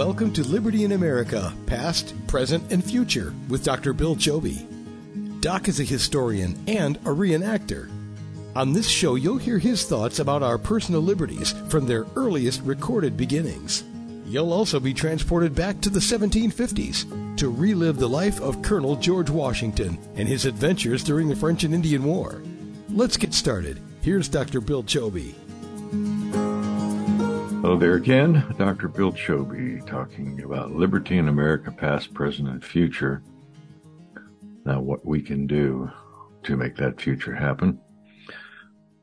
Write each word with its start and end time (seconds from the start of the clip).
welcome 0.00 0.32
to 0.32 0.42
Liberty 0.44 0.84
in 0.84 0.92
America 0.92 1.52
Past, 1.66 2.14
Present, 2.26 2.72
and 2.72 2.82
Future 2.82 3.34
with 3.50 3.62
Dr. 3.62 3.92
Bill 3.92 4.16
Chobe. 4.16 5.42
Doc 5.42 5.68
is 5.68 5.78
a 5.78 5.84
historian 5.84 6.58
and 6.66 6.96
a 6.96 7.10
reenactor. 7.10 7.90
On 8.56 8.72
this 8.72 8.88
show, 8.88 9.16
you'll 9.16 9.36
hear 9.36 9.58
his 9.58 9.84
thoughts 9.84 10.18
about 10.18 10.42
our 10.42 10.56
personal 10.56 11.02
liberties 11.02 11.52
from 11.68 11.86
their 11.86 12.06
earliest 12.16 12.62
recorded 12.62 13.18
beginnings. 13.18 13.84
You'll 14.24 14.54
also 14.54 14.80
be 14.80 14.94
transported 14.94 15.54
back 15.54 15.82
to 15.82 15.90
the 15.90 16.00
1750s 16.00 17.36
to 17.36 17.50
relive 17.50 17.98
the 17.98 18.08
life 18.08 18.40
of 18.40 18.62
Colonel 18.62 18.96
George 18.96 19.28
Washington 19.28 19.98
and 20.16 20.26
his 20.26 20.46
adventures 20.46 21.04
during 21.04 21.28
the 21.28 21.36
French 21.36 21.64
and 21.64 21.74
Indian 21.74 22.04
War. 22.04 22.40
Let's 22.88 23.18
get 23.18 23.34
started. 23.34 23.78
Here's 24.00 24.30
Dr. 24.30 24.62
Bill 24.62 24.82
Chobe. 24.82 25.34
Hello 27.70 27.78
there 27.78 27.94
again, 27.94 28.52
Dr. 28.58 28.88
Bill 28.88 29.12
Chobe 29.12 29.86
talking 29.86 30.42
about 30.42 30.72
liberty 30.72 31.18
in 31.18 31.28
America, 31.28 31.70
past, 31.70 32.12
present, 32.12 32.48
and 32.48 32.64
future. 32.64 33.22
Now, 34.64 34.80
what 34.80 35.06
we 35.06 35.22
can 35.22 35.46
do 35.46 35.88
to 36.42 36.56
make 36.56 36.74
that 36.78 37.00
future 37.00 37.32
happen. 37.32 37.78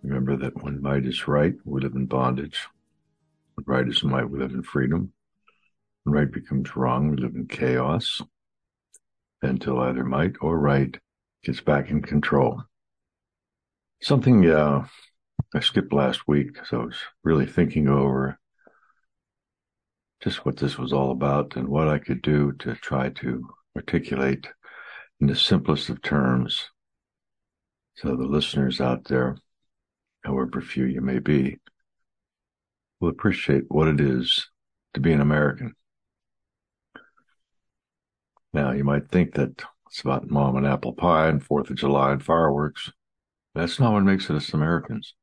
Remember 0.04 0.36
that 0.36 0.62
when 0.62 0.82
might 0.82 1.06
is 1.06 1.30
right, 1.30 1.54
we 1.64 1.80
live 1.80 1.96
in 1.96 2.08
bondage. 2.08 2.68
When 3.56 3.64
right 3.66 3.88
is 3.88 4.04
might, 4.04 4.30
we 4.30 4.38
live 4.38 4.52
in 4.52 4.64
freedom. 4.64 5.14
When 6.04 6.14
right 6.14 6.30
becomes 6.30 6.76
wrong, 6.76 7.10
we 7.10 7.16
live 7.16 7.36
in 7.36 7.48
chaos 7.48 8.22
until 9.42 9.80
either 9.80 10.04
might 10.04 10.36
or 10.42 10.60
right 10.60 10.94
gets 11.42 11.62
back 11.62 11.90
in 11.90 12.02
control. 12.02 12.64
Something 14.02 14.46
uh, 14.52 14.88
I 15.56 15.62
skipped 15.62 15.94
last 15.94 16.28
week, 16.28 16.52
because 16.52 16.74
I 16.74 16.84
was 16.84 16.98
really 17.24 17.46
thinking 17.46 17.88
over 17.88 18.38
just 20.22 20.46
what 20.46 20.58
this 20.58 20.78
was 20.78 20.94
all 20.94 21.12
about 21.12 21.56
and 21.56 21.68
what 21.68 21.88
I 21.88 22.00
could 22.00 22.22
do 22.22 22.52
to 22.60 22.76
try 22.76 23.10
to 23.10 23.48
articulate 23.76 24.48
in 25.20 25.28
the 25.28 25.36
simplest 25.36 25.90
of 25.90 26.02
terms 26.02 26.70
so 27.98 28.16
the 28.16 28.26
listeners 28.26 28.80
out 28.80 29.06
there, 29.06 29.38
however 30.24 30.62
few 30.62 30.86
you 30.86 31.02
may 31.02 31.18
be, 31.18 31.58
will 33.00 33.10
appreciate 33.10 33.64
what 33.70 33.88
it 33.88 34.00
is 34.00 34.50
to 34.94 35.00
be 35.00 35.12
an 35.12 35.22
American. 35.22 35.74
Now, 38.54 38.72
you 38.72 38.84
might 38.84 39.10
think 39.10 39.34
that 39.34 39.64
it's 39.88 40.02
about 40.02 40.30
mom 40.30 40.58
and 40.58 40.68
apple 40.68 40.94
pie 40.94 41.28
and 41.28 41.44
Fourth 41.44 41.72
of 41.72 41.76
July 41.76 42.12
and 42.12 42.24
fireworks. 42.24 42.92
That's 43.56 43.80
not 43.80 43.94
what 43.94 44.04
makes 44.04 44.30
us 44.30 44.54
Americans. 44.54 45.16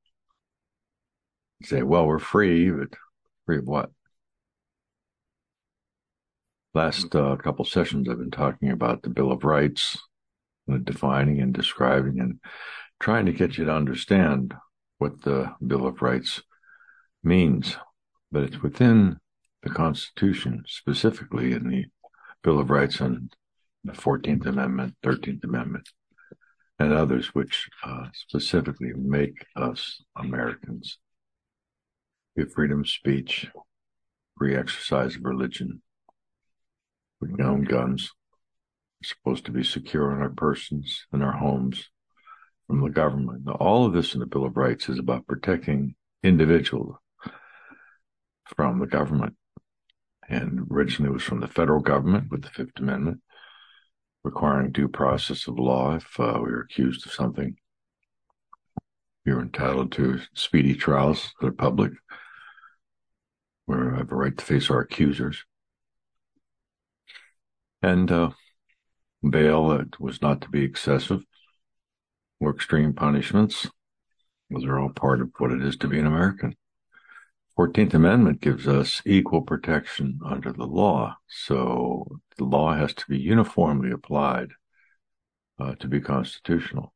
You 1.60 1.66
say, 1.66 1.82
well, 1.82 2.06
we're 2.06 2.18
free, 2.18 2.70
but 2.70 2.88
free 3.46 3.58
of 3.58 3.68
what? 3.68 3.90
Last 6.74 7.14
uh, 7.14 7.36
couple 7.36 7.64
sessions, 7.64 8.08
I've 8.08 8.18
been 8.18 8.32
talking 8.32 8.68
about 8.68 9.02
the 9.02 9.08
Bill 9.08 9.30
of 9.30 9.44
Rights, 9.44 9.96
defining 10.82 11.40
and 11.40 11.54
describing 11.54 12.18
and 12.18 12.40
trying 12.98 13.26
to 13.26 13.32
get 13.32 13.56
you 13.56 13.64
to 13.66 13.72
understand 13.72 14.54
what 14.98 15.22
the 15.22 15.54
Bill 15.64 15.86
of 15.86 16.02
Rights 16.02 16.42
means. 17.22 17.76
But 18.32 18.42
it's 18.42 18.60
within 18.60 19.18
the 19.62 19.70
Constitution, 19.70 20.64
specifically 20.66 21.52
in 21.52 21.68
the 21.68 21.84
Bill 22.42 22.58
of 22.58 22.70
Rights 22.70 22.98
and 23.00 23.32
the 23.84 23.92
14th 23.92 24.44
Amendment, 24.44 24.96
13th 25.04 25.44
Amendment, 25.44 25.88
and 26.80 26.92
others 26.92 27.36
which 27.36 27.68
uh, 27.84 28.06
specifically 28.14 28.92
make 28.96 29.46
us 29.54 30.02
Americans. 30.16 30.98
We 32.34 32.46
freedom 32.46 32.80
of 32.80 32.88
speech, 32.88 33.46
free 34.36 34.56
exercise 34.56 35.14
of 35.14 35.24
religion, 35.24 35.80
we 37.32 37.44
own 37.44 37.64
guns. 37.64 38.10
We're 39.00 39.08
supposed 39.08 39.46
to 39.46 39.52
be 39.52 39.64
secure 39.64 40.12
in 40.12 40.22
our 40.22 40.30
persons 40.30 41.06
and 41.12 41.22
our 41.22 41.36
homes 41.36 41.90
from 42.66 42.80
the 42.80 42.90
government. 42.90 43.44
Now, 43.44 43.52
all 43.52 43.86
of 43.86 43.92
this 43.92 44.14
in 44.14 44.20
the 44.20 44.26
Bill 44.26 44.44
of 44.44 44.56
Rights 44.56 44.88
is 44.88 44.98
about 44.98 45.26
protecting 45.26 45.94
individuals 46.22 46.96
from 48.46 48.78
the 48.78 48.86
government. 48.86 49.36
And 50.28 50.66
originally 50.70 51.10
it 51.10 51.14
was 51.14 51.22
from 51.22 51.40
the 51.40 51.48
federal 51.48 51.80
government 51.80 52.30
with 52.30 52.42
the 52.42 52.50
Fifth 52.50 52.78
Amendment, 52.78 53.20
requiring 54.22 54.72
due 54.72 54.88
process 54.88 55.46
of 55.46 55.58
law 55.58 55.96
if 55.96 56.18
uh, 56.18 56.34
we 56.36 56.50
were 56.50 56.60
accused 56.60 57.06
of 57.06 57.12
something. 57.12 57.56
You're 59.26 59.42
entitled 59.42 59.92
to 59.92 60.20
speedy 60.34 60.74
trials 60.74 61.34
that 61.40 61.48
are 61.48 61.52
public. 61.52 61.92
where 63.66 63.90
We 63.90 63.98
have 63.98 64.12
a 64.12 64.16
right 64.16 64.36
to 64.36 64.44
face 64.44 64.70
our 64.70 64.80
accusers 64.80 65.44
and 67.84 68.10
uh, 68.10 68.30
bail 69.28 69.68
that 69.68 70.00
was 70.00 70.22
not 70.22 70.40
to 70.40 70.48
be 70.48 70.64
excessive 70.64 71.22
or 72.40 72.50
extreme 72.50 72.94
punishments. 72.94 73.68
Those 74.50 74.64
are 74.64 74.78
all 74.78 74.90
part 74.90 75.20
of 75.20 75.30
what 75.38 75.52
it 75.52 75.62
is 75.62 75.76
to 75.78 75.88
be 75.88 75.98
an 75.98 76.06
American. 76.06 76.56
14th 77.58 77.94
Amendment 77.94 78.40
gives 78.40 78.66
us 78.66 79.02
equal 79.04 79.42
protection 79.42 80.18
under 80.24 80.52
the 80.52 80.66
law. 80.66 81.16
So 81.28 82.20
the 82.36 82.44
law 82.44 82.74
has 82.74 82.94
to 82.94 83.04
be 83.08 83.18
uniformly 83.18 83.90
applied 83.92 84.48
uh, 85.60 85.74
to 85.76 85.86
be 85.86 86.00
constitutional. 86.00 86.92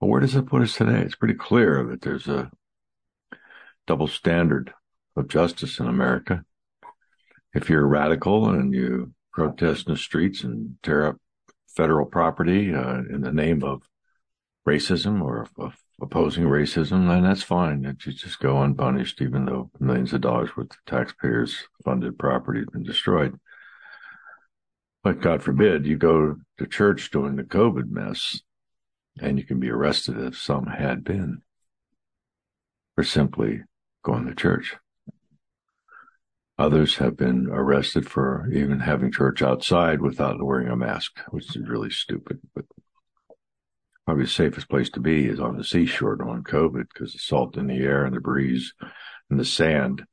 But 0.00 0.06
where 0.06 0.20
does 0.20 0.32
that 0.32 0.46
put 0.46 0.62
us 0.62 0.74
today? 0.74 1.00
It's 1.00 1.14
pretty 1.14 1.34
clear 1.34 1.84
that 1.84 2.00
there's 2.00 2.28
a 2.28 2.50
double 3.86 4.08
standard 4.08 4.72
of 5.14 5.28
justice 5.28 5.78
in 5.78 5.86
America 5.86 6.44
if 7.56 7.70
you're 7.70 7.86
radical 7.86 8.50
and 8.50 8.74
you 8.74 9.14
protest 9.32 9.86
in 9.86 9.94
the 9.94 9.98
streets 9.98 10.44
and 10.44 10.76
tear 10.82 11.06
up 11.06 11.16
federal 11.74 12.04
property 12.04 12.74
uh, 12.74 12.98
in 13.10 13.22
the 13.22 13.32
name 13.32 13.64
of 13.64 13.82
racism 14.68 15.22
or 15.22 15.48
of 15.58 15.76
opposing 16.00 16.44
racism, 16.44 17.08
then 17.08 17.22
that's 17.22 17.42
fine. 17.42 17.80
That 17.82 18.04
you 18.04 18.12
just 18.12 18.40
go 18.40 18.60
unpunished, 18.60 19.22
even 19.22 19.46
though 19.46 19.70
millions 19.80 20.12
of 20.12 20.20
dollars 20.20 20.54
worth 20.54 20.72
of 20.72 20.84
taxpayers 20.86 21.56
funded 21.82 22.18
property 22.18 22.60
has 22.60 22.68
been 22.68 22.82
destroyed. 22.82 23.38
But 25.02 25.22
God 25.22 25.42
forbid 25.42 25.86
you 25.86 25.96
go 25.96 26.36
to 26.58 26.66
church 26.66 27.10
during 27.10 27.36
the 27.36 27.44
COVID 27.44 27.88
mess 27.88 28.40
and 29.18 29.38
you 29.38 29.44
can 29.44 29.60
be 29.60 29.70
arrested 29.70 30.18
if 30.18 30.36
some 30.36 30.66
had 30.66 31.04
been 31.04 31.40
for 32.94 33.04
simply 33.04 33.62
going 34.02 34.26
to 34.26 34.34
church. 34.34 34.76
Others 36.58 36.96
have 36.96 37.16
been 37.16 37.48
arrested 37.50 38.08
for 38.08 38.48
even 38.50 38.80
having 38.80 39.12
church 39.12 39.42
outside 39.42 40.00
without 40.00 40.42
wearing 40.42 40.68
a 40.68 40.76
mask, 40.76 41.20
which 41.28 41.54
is 41.54 41.68
really 41.68 41.90
stupid. 41.90 42.40
But 42.54 42.64
probably 44.06 44.24
the 44.24 44.30
safest 44.30 44.70
place 44.70 44.88
to 44.90 45.00
be 45.00 45.26
is 45.26 45.38
on 45.38 45.58
the 45.58 45.64
seashore 45.64 46.16
during 46.16 46.44
COVID 46.44 46.86
because 46.92 47.12
the 47.12 47.18
salt 47.18 47.58
in 47.58 47.66
the 47.66 47.78
air 47.82 48.06
and 48.06 48.16
the 48.16 48.20
breeze 48.20 48.72
and 49.28 49.38
the 49.38 49.44
sand 49.44 50.04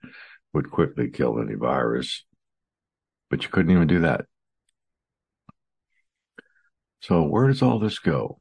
would 0.53 0.69
quickly 0.69 1.09
kill 1.09 1.39
any 1.39 1.55
virus. 1.55 2.25
But 3.29 3.43
you 3.43 3.49
couldn't 3.49 3.71
even 3.71 3.87
do 3.87 4.01
that. 4.01 4.25
So 6.99 7.23
where 7.23 7.47
does 7.47 7.61
all 7.61 7.79
this 7.79 7.99
go? 7.99 8.39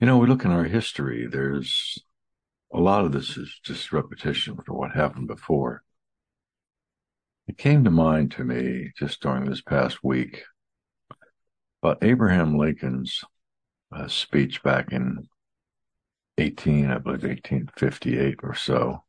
You 0.00 0.06
know, 0.06 0.18
we 0.18 0.26
look 0.26 0.44
in 0.44 0.50
our 0.50 0.64
history, 0.64 1.28
there's 1.30 2.02
a 2.72 2.80
lot 2.80 3.04
of 3.04 3.12
this 3.12 3.36
is 3.36 3.60
just 3.62 3.92
repetition 3.92 4.56
for 4.64 4.74
what 4.74 4.92
happened 4.92 5.28
before. 5.28 5.82
It 7.46 7.58
came 7.58 7.84
to 7.84 7.90
mind 7.90 8.32
to 8.32 8.44
me 8.44 8.92
just 8.96 9.20
during 9.20 9.44
this 9.44 9.60
past 9.60 10.02
week 10.02 10.44
about 11.82 12.02
Abraham 12.02 12.56
Lincoln's 12.56 13.22
uh, 13.94 14.08
speech 14.08 14.62
back 14.62 14.92
in 14.92 15.28
18, 16.38 16.86
I 16.86 16.98
believe 16.98 17.24
1858 17.24 18.38
or 18.42 18.54
so. 18.54 19.04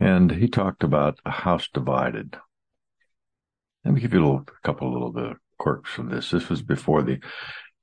And 0.00 0.30
he 0.30 0.48
talked 0.48 0.82
about 0.82 1.20
a 1.24 1.30
house 1.30 1.68
divided. 1.72 2.36
Let 3.84 3.94
me 3.94 4.00
give 4.00 4.12
you 4.12 4.20
a 4.20 4.24
little, 4.24 4.40
a 4.48 4.66
couple 4.66 4.88
of 4.88 4.94
little 4.94 5.12
bit 5.12 5.24
of 5.24 5.36
quirks 5.58 5.90
from 5.90 6.10
this. 6.10 6.30
This 6.30 6.48
was 6.48 6.62
before 6.62 7.02
the 7.02 7.20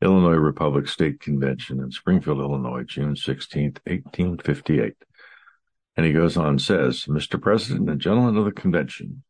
Illinois 0.04 0.36
Republic 0.36 0.88
State 0.90 1.22
Convention 1.22 1.80
in 1.80 1.90
Springfield, 1.90 2.40
Illinois, 2.40 2.84
June 2.84 3.16
16, 3.16 3.78
1858. 3.86 4.96
And 5.96 6.06
he 6.06 6.12
goes 6.12 6.36
on 6.36 6.48
and 6.48 6.62
says, 6.62 7.06
Mr. 7.06 7.42
President 7.42 7.90
and 7.90 8.02
gentlemen 8.02 8.36
of 8.36 8.44
the 8.44 8.52
convention, 8.52 9.24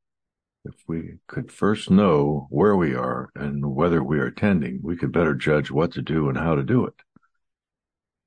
if 0.66 0.74
we 0.88 1.18
could 1.28 1.52
first 1.52 1.92
know 1.92 2.48
where 2.50 2.76
we 2.76 2.96
are 2.96 3.30
and 3.36 3.76
whether 3.76 4.02
we 4.02 4.18
are 4.18 4.26
attending, 4.26 4.80
we 4.82 4.96
could 4.96 5.12
better 5.12 5.36
judge 5.36 5.70
what 5.70 5.92
to 5.92 6.02
do 6.02 6.28
and 6.28 6.38
how 6.38 6.56
to 6.56 6.64
do 6.64 6.86
it. 6.86 6.96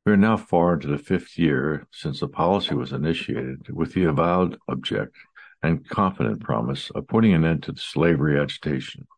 We 0.05 0.13
are 0.13 0.17
now 0.17 0.37
far 0.37 0.75
into 0.75 0.87
the 0.87 0.99
fifth 0.99 1.37
year 1.37 1.89
since 1.91 2.21
the 2.21 2.29
policy 2.29 2.77
was 2.77 2.93
initiated 2.93 3.71
with 3.71 3.93
the 3.93 4.05
avowed 4.05 4.57
object 4.69 5.17
and 5.65 5.89
confident 5.89 6.43
promise 6.43 6.91
of 6.91 7.09
putting 7.09 7.35
an 7.35 7.45
end 7.45 7.65
to 7.65 7.73
the 7.73 7.81
slavery 7.81 8.39
agitation. 8.39 9.09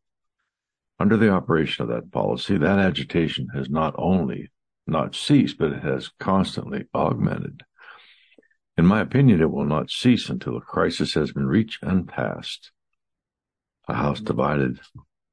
Under 1.00 1.16
the 1.16 1.30
operation 1.30 1.82
of 1.82 1.88
that 1.90 2.10
policy, 2.10 2.58
that 2.58 2.78
agitation 2.78 3.48
has 3.54 3.70
not 3.70 3.94
only 3.96 4.50
not 4.86 5.14
ceased, 5.14 5.58
but 5.58 5.72
it 5.72 5.82
has 5.82 6.10
constantly 6.18 6.86
augmented. 6.94 7.62
In 8.76 8.86
my 8.86 9.00
opinion, 9.00 9.40
it 9.40 9.50
will 9.50 9.64
not 9.64 9.90
cease 9.90 10.28
until 10.28 10.56
a 10.56 10.60
crisis 10.60 11.14
has 11.14 11.32
been 11.32 11.46
reached 11.46 11.82
and 11.82 12.08
passed. 12.08 12.72
A 13.86 13.94
house 13.94 14.20
divided 14.20 14.80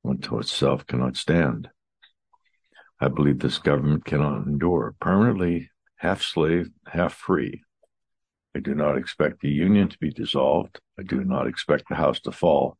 unto 0.04 0.40
itself 0.40 0.86
cannot 0.86 1.18
stand. 1.18 1.70
I 3.00 3.08
believe 3.08 3.40
this 3.40 3.58
government 3.58 4.06
cannot 4.06 4.46
endure 4.48 4.96
permanently 5.02 5.70
half 5.98 6.22
slave, 6.22 6.70
half 6.88 7.14
free. 7.14 7.64
I 8.56 8.60
do 8.60 8.74
not 8.74 8.98
expect 8.98 9.42
the 9.42 9.50
union 9.50 9.90
to 9.90 9.98
be 9.98 10.12
dissolved. 10.12 10.80
I 10.98 11.04
do 11.04 11.24
not 11.24 11.48
expect 11.48 11.90
the 11.90 11.96
house 11.96 12.20
to 12.22 12.32
fall, 12.32 12.78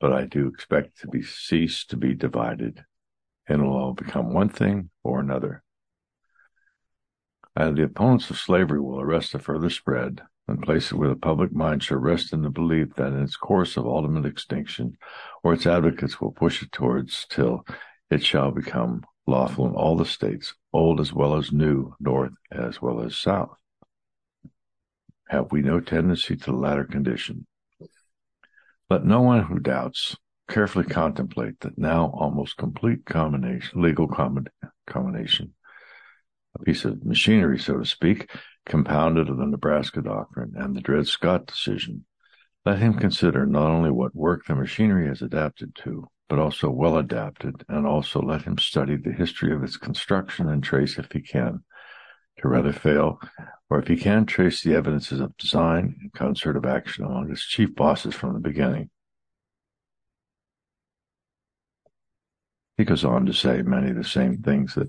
but 0.00 0.12
I 0.12 0.24
do 0.24 0.48
expect 0.48 1.00
to 1.00 1.08
be 1.08 1.22
cease 1.22 1.84
to 1.86 1.96
be 1.96 2.14
divided 2.14 2.84
and 3.46 3.62
will 3.62 3.76
all 3.76 3.92
become 3.92 4.32
one 4.32 4.48
thing 4.48 4.90
or 5.04 5.20
another. 5.20 5.62
Uh, 7.56 7.70
the 7.72 7.84
opponents 7.84 8.30
of 8.30 8.38
slavery 8.38 8.80
will 8.80 9.00
arrest 9.00 9.32
the 9.32 9.38
further 9.38 9.68
spread 9.68 10.22
and 10.48 10.62
place 10.62 10.90
it 10.90 10.96
where 10.96 11.08
the 11.08 11.16
public 11.16 11.52
mind 11.52 11.82
shall 11.82 11.98
rest 11.98 12.32
in 12.32 12.42
the 12.42 12.50
belief 12.50 12.94
that 12.94 13.12
in 13.12 13.22
its 13.22 13.36
course 13.36 13.76
of 13.76 13.86
ultimate 13.86 14.24
extinction, 14.24 14.96
or 15.42 15.52
its 15.52 15.66
advocates 15.66 16.20
will 16.20 16.32
push 16.32 16.62
it 16.62 16.72
towards 16.72 17.26
till 17.28 17.64
it 18.10 18.24
shall 18.24 18.50
become 18.50 19.02
lawful 19.26 19.66
in 19.66 19.74
all 19.74 19.96
the 19.96 20.04
states, 20.04 20.54
old 20.72 21.00
as 21.00 21.12
well 21.12 21.36
as 21.36 21.52
new, 21.52 21.94
north 22.00 22.32
as 22.50 22.80
well 22.80 23.00
as 23.02 23.16
south. 23.16 23.56
Have 25.28 25.52
we 25.52 25.62
no 25.62 25.78
tendency 25.80 26.36
to 26.36 26.50
the 26.50 26.56
latter 26.56 26.84
condition? 26.84 27.46
Let 28.90 29.04
no 29.04 29.20
one 29.20 29.44
who 29.44 29.60
doubts 29.60 30.16
carefully 30.48 30.84
contemplate 30.84 31.60
that 31.60 31.78
now 31.78 32.10
almost 32.12 32.56
complete 32.56 33.06
combination, 33.06 33.80
legal 33.80 34.08
combination, 34.08 35.54
a 36.56 36.64
piece 36.64 36.84
of 36.84 37.04
machinery, 37.04 37.56
so 37.56 37.78
to 37.78 37.84
speak, 37.84 38.28
compounded 38.66 39.28
of 39.28 39.36
the 39.36 39.46
Nebraska 39.46 40.02
Doctrine 40.02 40.54
and 40.56 40.74
the 40.74 40.80
Dred 40.80 41.06
Scott 41.06 41.46
decision. 41.46 42.04
Let 42.66 42.80
him 42.80 42.94
consider 42.94 43.46
not 43.46 43.70
only 43.70 43.92
what 43.92 44.14
work 44.14 44.44
the 44.46 44.56
machinery 44.56 45.06
has 45.06 45.22
adapted 45.22 45.76
to, 45.84 46.08
but 46.28 46.40
also 46.40 46.68
well 46.68 46.98
adapted, 46.98 47.64
and 47.68 47.86
also 47.86 48.20
let 48.20 48.42
him 48.42 48.58
study 48.58 48.96
the 48.96 49.12
history 49.12 49.54
of 49.54 49.62
its 49.62 49.76
construction 49.76 50.48
and 50.48 50.64
trace, 50.64 50.98
if 50.98 51.12
he 51.12 51.20
can, 51.20 51.62
to 52.40 52.48
rather 52.48 52.72
fail, 52.72 53.20
or 53.68 53.78
if 53.78 53.88
he 53.88 53.96
can, 53.96 54.26
trace 54.26 54.62
the 54.62 54.74
evidences 54.74 55.20
of 55.20 55.36
design 55.36 55.96
and 56.00 56.12
concert 56.12 56.56
of 56.56 56.64
action 56.64 57.04
among 57.04 57.30
its 57.30 57.46
chief 57.46 57.74
bosses 57.74 58.14
from 58.14 58.32
the 58.32 58.40
beginning. 58.40 58.90
He 62.76 62.84
goes 62.84 63.04
on 63.04 63.26
to 63.26 63.34
say 63.34 63.60
many 63.60 63.90
of 63.90 63.96
the 63.96 64.04
same 64.04 64.38
things 64.38 64.74
that 64.74 64.88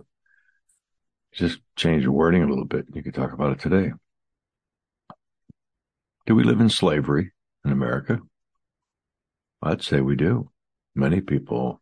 just 1.33 1.59
change 1.75 2.03
the 2.03 2.12
wording 2.12 2.44
a 2.44 2.48
little 2.48 2.65
bit. 2.65 2.86
You 2.94 3.03
could 3.03 3.13
talk 3.13 3.33
about 3.33 3.51
it 3.51 3.59
today. 3.59 3.92
Do 6.25 6.36
we 6.36 6.44
live 6.44 6.62
in 6.62 6.69
slavery 6.69 7.31
in 7.65 7.71
America? 7.71 8.19
I'd 9.62 9.83
say 9.83 10.00
we 10.00 10.15
do 10.15 10.50
many 10.95 11.19
people 11.19 11.81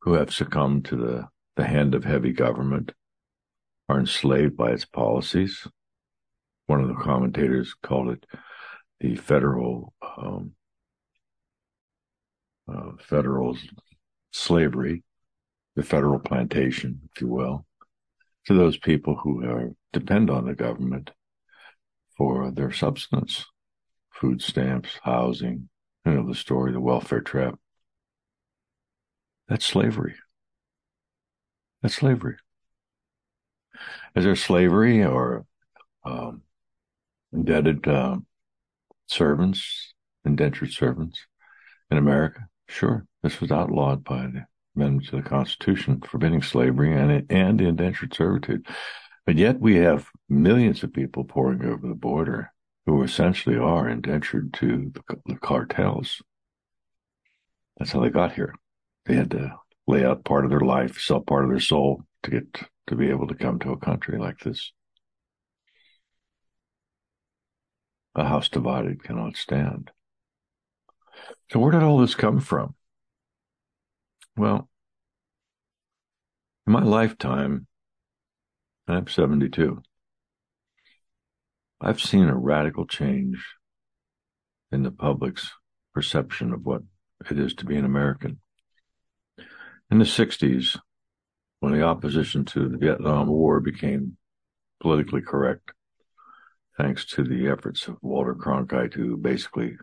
who 0.00 0.14
have 0.14 0.32
succumbed 0.32 0.86
to 0.86 0.96
the, 0.96 1.28
the 1.56 1.64
hand 1.64 1.94
of 1.94 2.04
heavy 2.04 2.32
government 2.32 2.92
are 3.88 3.98
enslaved 3.98 4.56
by 4.56 4.70
its 4.70 4.84
policies. 4.84 5.66
One 6.66 6.80
of 6.80 6.88
the 6.88 6.94
commentators 6.94 7.74
called 7.82 8.10
it 8.10 8.26
the 9.00 9.16
federal 9.16 9.92
um, 10.16 10.52
uh, 12.72 12.92
federal 13.00 13.56
slavery, 14.30 15.02
the 15.76 15.82
federal 15.82 16.18
plantation, 16.18 17.00
if 17.12 17.20
you 17.20 17.28
will, 17.28 17.66
to 18.46 18.54
those 18.54 18.78
people 18.78 19.16
who 19.16 19.44
are, 19.44 19.72
depend 19.92 20.30
on 20.30 20.46
the 20.46 20.54
government 20.54 21.10
for 22.16 22.50
their 22.50 22.72
substance, 22.72 23.44
food 24.10 24.40
stamps, 24.40 24.90
housing, 25.02 25.68
you 26.04 26.12
know, 26.12 26.26
the 26.26 26.34
story, 26.34 26.72
the 26.72 26.80
welfare 26.80 27.20
trap. 27.20 27.58
That's 29.48 29.66
slavery. 29.66 30.14
That's 31.82 31.96
slavery. 31.96 32.36
Is 34.14 34.24
there 34.24 34.36
slavery 34.36 35.04
or 35.04 35.46
um, 36.04 36.42
indebted 37.32 37.86
uh, 37.88 38.18
servants, 39.06 39.94
indentured 40.24 40.72
servants 40.72 41.26
in 41.90 41.96
America? 41.96 42.46
Sure. 42.68 43.06
This 43.22 43.40
was 43.40 43.50
outlawed 43.50 44.04
by 44.04 44.26
the 44.26 44.46
amendment 44.76 45.08
to 45.08 45.16
the 45.16 45.22
Constitution 45.22 46.00
forbidding 46.00 46.42
slavery 46.42 46.92
and, 46.92 47.30
and 47.30 47.60
indentured 47.60 48.14
servitude. 48.14 48.66
But 49.24 49.36
yet 49.36 49.60
we 49.60 49.76
have 49.76 50.08
millions 50.28 50.82
of 50.82 50.92
people 50.92 51.24
pouring 51.24 51.64
over 51.64 51.86
the 51.86 51.94
border 51.94 52.52
who 52.86 53.02
essentially 53.02 53.56
are 53.56 53.88
indentured 53.88 54.52
to 54.54 54.92
the, 54.92 55.16
the 55.26 55.36
cartels. 55.36 56.20
That's 57.78 57.92
how 57.92 58.00
they 58.00 58.10
got 58.10 58.32
here. 58.32 58.54
They 59.06 59.14
had 59.14 59.30
to 59.30 59.56
lay 59.86 60.04
out 60.04 60.24
part 60.24 60.44
of 60.44 60.50
their 60.50 60.60
life, 60.60 61.00
sell 61.00 61.20
part 61.20 61.44
of 61.44 61.50
their 61.50 61.60
soul 61.60 62.02
to 62.24 62.30
get 62.30 62.62
to 62.86 62.96
be 62.96 63.08
able 63.10 63.26
to 63.28 63.34
come 63.34 63.58
to 63.60 63.72
a 63.72 63.78
country 63.78 64.18
like 64.18 64.40
this. 64.40 64.72
A 68.14 68.24
house 68.24 68.48
divided 68.48 69.02
cannot 69.02 69.36
stand. 69.36 69.90
So 71.50 71.60
where 71.60 71.72
did 71.72 71.82
all 71.82 71.98
this 71.98 72.14
come 72.14 72.40
from? 72.40 72.74
Well, 74.36 74.68
in 76.66 76.72
my 76.72 76.82
lifetime, 76.82 77.66
I'm 78.86 79.06
72. 79.06 79.82
I've 81.80 82.00
seen 82.00 82.28
a 82.28 82.36
radical 82.36 82.86
change 82.86 83.44
in 84.70 84.82
the 84.82 84.90
public's 84.90 85.50
perception 85.94 86.52
of 86.52 86.64
what 86.64 86.82
it 87.30 87.38
is 87.38 87.54
to 87.54 87.64
be 87.64 87.76
an 87.76 87.84
American. 87.84 88.40
In 89.90 89.98
the 89.98 90.04
60s, 90.04 90.78
when 91.62 91.72
the 91.72 91.82
opposition 91.82 92.44
to 92.44 92.68
the 92.68 92.76
Vietnam 92.76 93.28
War 93.28 93.60
became 93.60 94.16
politically 94.80 95.20
correct, 95.22 95.70
thanks 96.76 97.04
to 97.04 97.22
the 97.22 97.46
efforts 97.46 97.86
of 97.86 97.98
Walter 98.02 98.34
Cronkite, 98.34 98.94
who 98.94 99.16
basically 99.16 99.76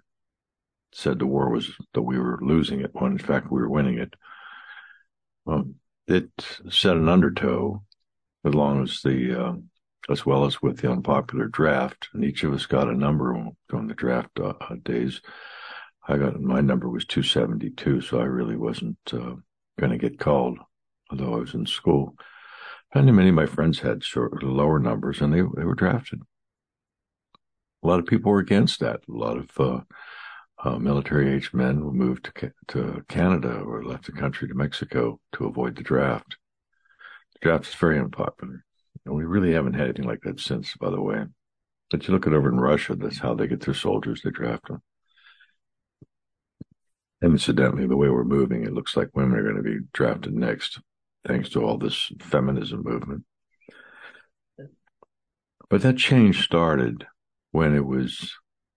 said 0.91 1.19
the 1.19 1.25
war 1.25 1.49
was 1.49 1.71
that 1.93 2.01
we 2.01 2.19
were 2.19 2.37
losing 2.41 2.81
it 2.81 2.91
when 2.91 3.13
in 3.13 3.17
fact 3.17 3.49
we 3.49 3.61
were 3.61 3.69
winning 3.69 3.97
it. 3.97 4.13
Well, 5.45 5.69
it 6.05 6.29
set 6.69 6.97
an 6.97 7.07
undertow 7.07 7.81
as 8.43 8.53
long 8.53 8.83
as 8.83 8.99
the 9.01 9.41
uh, 9.41 9.53
as 10.09 10.25
well 10.25 10.43
as 10.43 10.61
with 10.61 10.79
the 10.79 10.91
unpopular 10.91 11.47
draft, 11.47 12.09
and 12.13 12.25
each 12.25 12.43
of 12.43 12.53
us 12.53 12.65
got 12.65 12.89
a 12.89 12.93
number 12.93 13.41
during 13.69 13.87
the 13.87 13.93
draft 13.93 14.37
uh, 14.37 14.53
days. 14.83 15.21
I 16.05 16.17
got 16.17 16.41
my 16.41 16.59
number 16.59 16.89
was 16.89 17.05
272, 17.05 18.01
so 18.01 18.19
I 18.19 18.25
really 18.25 18.57
wasn't 18.57 18.97
uh, 19.13 19.35
going 19.79 19.91
to 19.91 19.97
get 19.97 20.19
called, 20.19 20.59
although 21.09 21.35
I 21.35 21.39
was 21.39 21.53
in 21.53 21.65
school. 21.65 22.15
And 22.93 23.13
many 23.15 23.29
of 23.29 23.35
my 23.35 23.45
friends 23.45 23.79
had 23.79 24.03
short, 24.03 24.41
lower 24.41 24.79
numbers, 24.79 25.21
and 25.21 25.33
they 25.33 25.41
they 25.41 25.65
were 25.65 25.75
drafted. 25.75 26.21
A 27.83 27.87
lot 27.87 27.99
of 27.99 28.07
people 28.07 28.31
were 28.31 28.39
against 28.39 28.79
that. 28.79 29.01
A 29.07 29.11
lot 29.11 29.37
of 29.37 29.59
uh, 29.59 29.81
uh, 30.63 30.77
military 30.77 31.33
age 31.33 31.53
men 31.53 31.79
moved 31.79 32.31
to 32.35 32.51
to 32.69 33.05
Canada 33.07 33.59
or 33.59 33.83
left 33.83 34.05
the 34.05 34.11
country 34.11 34.47
to 34.47 34.55
Mexico 34.55 35.19
to 35.33 35.45
avoid 35.45 35.75
the 35.75 35.83
draft. 35.83 36.37
The 37.33 37.39
draft 37.41 37.67
is 37.67 37.75
very 37.75 37.99
unpopular, 37.99 38.65
and 39.05 39.15
we 39.15 39.23
really 39.23 39.53
haven't 39.53 39.73
had 39.73 39.85
anything 39.85 40.07
like 40.07 40.21
that 40.21 40.39
since. 40.39 40.75
By 40.75 40.89
the 40.89 41.01
way, 41.01 41.25
but 41.91 42.07
you 42.07 42.13
look 42.13 42.27
at 42.27 42.33
over 42.33 42.49
in 42.49 42.59
Russia, 42.59 42.95
that's 42.95 43.19
how 43.19 43.35
they 43.35 43.47
get 43.47 43.61
their 43.61 43.73
soldiers. 43.73 44.21
They 44.23 44.31
draft 44.31 44.67
them. 44.67 44.81
Incidentally, 47.21 47.85
the 47.85 47.97
way 47.97 48.09
we're 48.09 48.23
moving, 48.23 48.63
it 48.63 48.73
looks 48.73 48.95
like 48.95 49.09
women 49.13 49.37
are 49.37 49.43
going 49.43 49.57
to 49.57 49.61
be 49.61 49.85
drafted 49.93 50.33
next, 50.33 50.79
thanks 51.27 51.49
to 51.49 51.63
all 51.63 51.77
this 51.77 52.11
feminism 52.19 52.83
movement. 52.83 53.23
But 55.69 55.81
that 55.81 55.97
change 55.97 56.43
started 56.43 57.05
when 57.51 57.75
it 57.75 57.85
was 57.85 58.33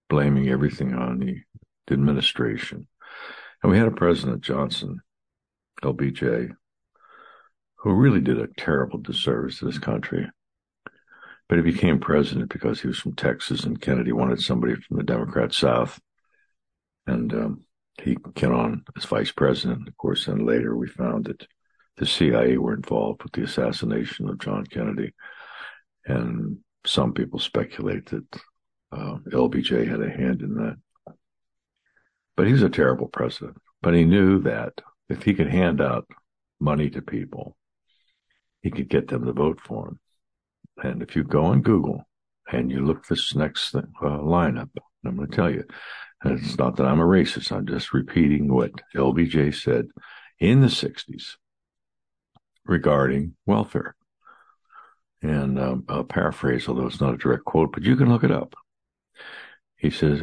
blaming 0.08 0.48
everything 0.48 0.94
on 0.94 1.18
the, 1.18 1.40
the 1.86 1.94
administration. 1.94 2.86
And 3.62 3.72
we 3.72 3.78
had 3.78 3.88
a 3.88 3.92
President 3.92 4.42
Johnson, 4.42 5.00
LBJ, 5.82 6.54
who 7.76 7.92
really 7.94 8.20
did 8.20 8.38
a 8.38 8.48
terrible 8.58 8.98
disservice 8.98 9.58
to 9.58 9.64
this 9.64 9.78
country. 9.78 10.28
But 11.48 11.56
he 11.56 11.62
became 11.62 11.98
president 11.98 12.50
because 12.50 12.80
he 12.80 12.88
was 12.88 12.98
from 12.98 13.14
Texas 13.14 13.64
and 13.64 13.80
Kennedy 13.80 14.12
wanted 14.12 14.40
somebody 14.40 14.74
from 14.74 14.96
the 14.96 15.02
Democrat 15.02 15.52
South. 15.52 16.00
And 17.06 17.32
um, 17.32 17.64
he 18.00 18.16
came 18.34 18.54
on 18.54 18.84
as 18.96 19.04
vice 19.04 19.32
president. 19.32 19.88
Of 19.88 19.96
course, 19.96 20.26
then 20.26 20.46
later 20.46 20.76
we 20.76 20.88
found 20.88 21.26
that 21.26 21.46
the 21.96 22.06
CIA 22.06 22.56
were 22.56 22.74
involved 22.74 23.22
with 23.22 23.32
the 23.32 23.42
assassination 23.42 24.28
of 24.28 24.38
John 24.38 24.64
Kennedy. 24.66 25.12
And 26.06 26.58
some 26.86 27.12
people 27.12 27.38
speculate 27.38 28.06
that 28.06 28.26
uh, 28.90 29.18
LBJ 29.28 29.88
had 29.88 30.00
a 30.00 30.10
hand 30.10 30.42
in 30.42 30.54
that. 30.54 30.76
But 32.36 32.46
he 32.46 32.52
was 32.52 32.62
a 32.62 32.70
terrible 32.70 33.08
president. 33.08 33.58
But 33.82 33.94
he 33.94 34.04
knew 34.04 34.40
that 34.40 34.72
if 35.08 35.22
he 35.22 35.34
could 35.34 35.48
hand 35.48 35.80
out 35.80 36.06
money 36.60 36.88
to 36.90 37.02
people, 37.02 37.56
he 38.62 38.70
could 38.70 38.88
get 38.88 39.08
them 39.08 39.26
to 39.26 39.32
vote 39.32 39.60
for 39.60 39.88
him. 39.88 40.00
And 40.82 41.02
if 41.02 41.14
you 41.14 41.24
go 41.24 41.44
on 41.44 41.62
Google 41.62 42.04
And 42.50 42.70
you 42.70 42.84
look 42.84 43.06
this 43.06 43.34
next 43.34 43.74
uh, 43.74 43.80
lineup, 44.00 44.70
I'm 45.04 45.16
going 45.16 45.30
to 45.30 45.36
tell 45.36 45.50
you, 45.50 45.64
and 46.22 46.38
it's 46.38 46.58
not 46.58 46.76
that 46.76 46.86
I'm 46.86 47.00
a 47.00 47.04
racist. 47.04 47.52
I'm 47.52 47.66
just 47.66 47.92
repeating 47.92 48.52
what 48.52 48.72
LBJ 48.94 49.54
said 49.54 49.88
in 50.38 50.60
the 50.60 50.68
60s 50.68 51.36
regarding 52.64 53.34
welfare. 53.46 53.94
And 55.22 55.58
um, 55.58 55.84
I'll 55.88 56.04
paraphrase, 56.04 56.68
although 56.68 56.86
it's 56.86 57.00
not 57.00 57.14
a 57.14 57.18
direct 57.18 57.44
quote, 57.44 57.72
but 57.72 57.84
you 57.84 57.96
can 57.96 58.08
look 58.08 58.24
it 58.24 58.30
up. 58.30 58.54
He 59.76 59.90
says, 59.90 60.22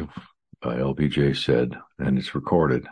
uh, 0.62 0.68
LBJ 0.68 1.36
said, 1.36 1.74
and 1.98 2.18
it's 2.18 2.34
recorded, 2.34 2.86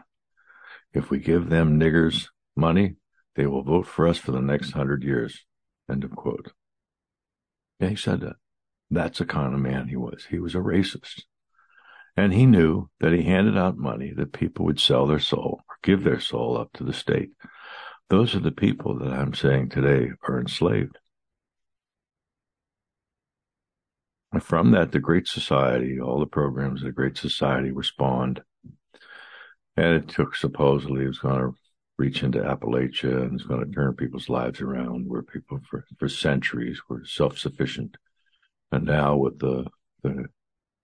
if 0.93 1.11
we 1.11 1.19
give 1.19 1.49
them 1.49 1.79
niggers 1.79 2.29
money, 2.57 2.97
they 3.37 3.47
will 3.47 3.63
vote 3.63 3.87
for 3.87 4.09
us 4.09 4.19
for 4.19 4.33
the 4.33 4.41
next 4.41 4.73
hundred 4.73 5.03
years. 5.03 5.45
End 5.91 6.05
of 6.05 6.17
quote. 6.17 6.53
Yeah, 7.79 7.91
he 7.91 7.97
said 7.97 8.21
that. 8.21 8.37
That's 8.91 9.19
the 9.19 9.27
kind 9.27 9.55
of 9.55 9.61
man 9.61 9.89
he 9.89 9.97
was. 9.97 10.27
He 10.31 10.39
was 10.39 10.55
a 10.55 10.59
racist. 10.59 11.23
And 12.17 12.33
he 12.33 12.47
knew 12.47 12.89
that 13.01 13.13
he 13.13 13.23
handed 13.23 13.57
out 13.57 13.77
money 13.77 14.13
that 14.17 14.33
people 14.33 14.65
would 14.65 14.81
sell 14.81 15.07
their 15.07 15.21
soul 15.21 15.61
or 15.69 15.77
give 15.83 16.03
their 16.03 16.21
soul 16.21 16.59
up 16.59 16.73
to 16.75 16.85
the 16.85 16.93
state. 16.93 17.31
Those 18.11 18.35
are 18.35 18.41
the 18.41 18.51
people 18.51 18.99
that 18.99 19.13
I'm 19.13 19.35
saying 19.35 19.69
today 19.69 20.13
are 20.27 20.41
enslaved. 20.41 20.97
And 24.33 24.43
from 24.43 24.71
that, 24.73 24.93
the 24.93 24.99
Great 24.99 25.27
Society, 25.27 26.01
all 26.01 26.19
the 26.19 26.27
programs 26.27 26.81
of 26.81 26.87
the 26.87 26.93
Great 26.93 27.19
Society 27.19 27.71
respond. 27.71 28.43
And 29.77 29.95
it 29.95 30.09
took 30.09 30.35
supposedly 30.35 31.05
it 31.05 31.09
was 31.09 31.19
going 31.19 31.41
to 31.41 31.55
reach 31.99 32.23
into 32.23 32.39
Appalachia 32.39 33.23
and 33.23 33.35
it's 33.35 33.49
going 33.49 33.65
to 33.65 33.71
turn 33.71 33.95
people's 33.95 34.29
lives 34.29 34.61
around 34.61 35.09
where 35.09 35.23
people 35.23 35.61
for, 35.69 35.85
for 35.99 36.09
centuries 36.09 36.81
were 36.89 37.05
self-sufficient. 37.05 37.97
And 38.73 38.85
now 38.85 39.17
with 39.17 39.39
the, 39.39 39.67
the 40.03 40.27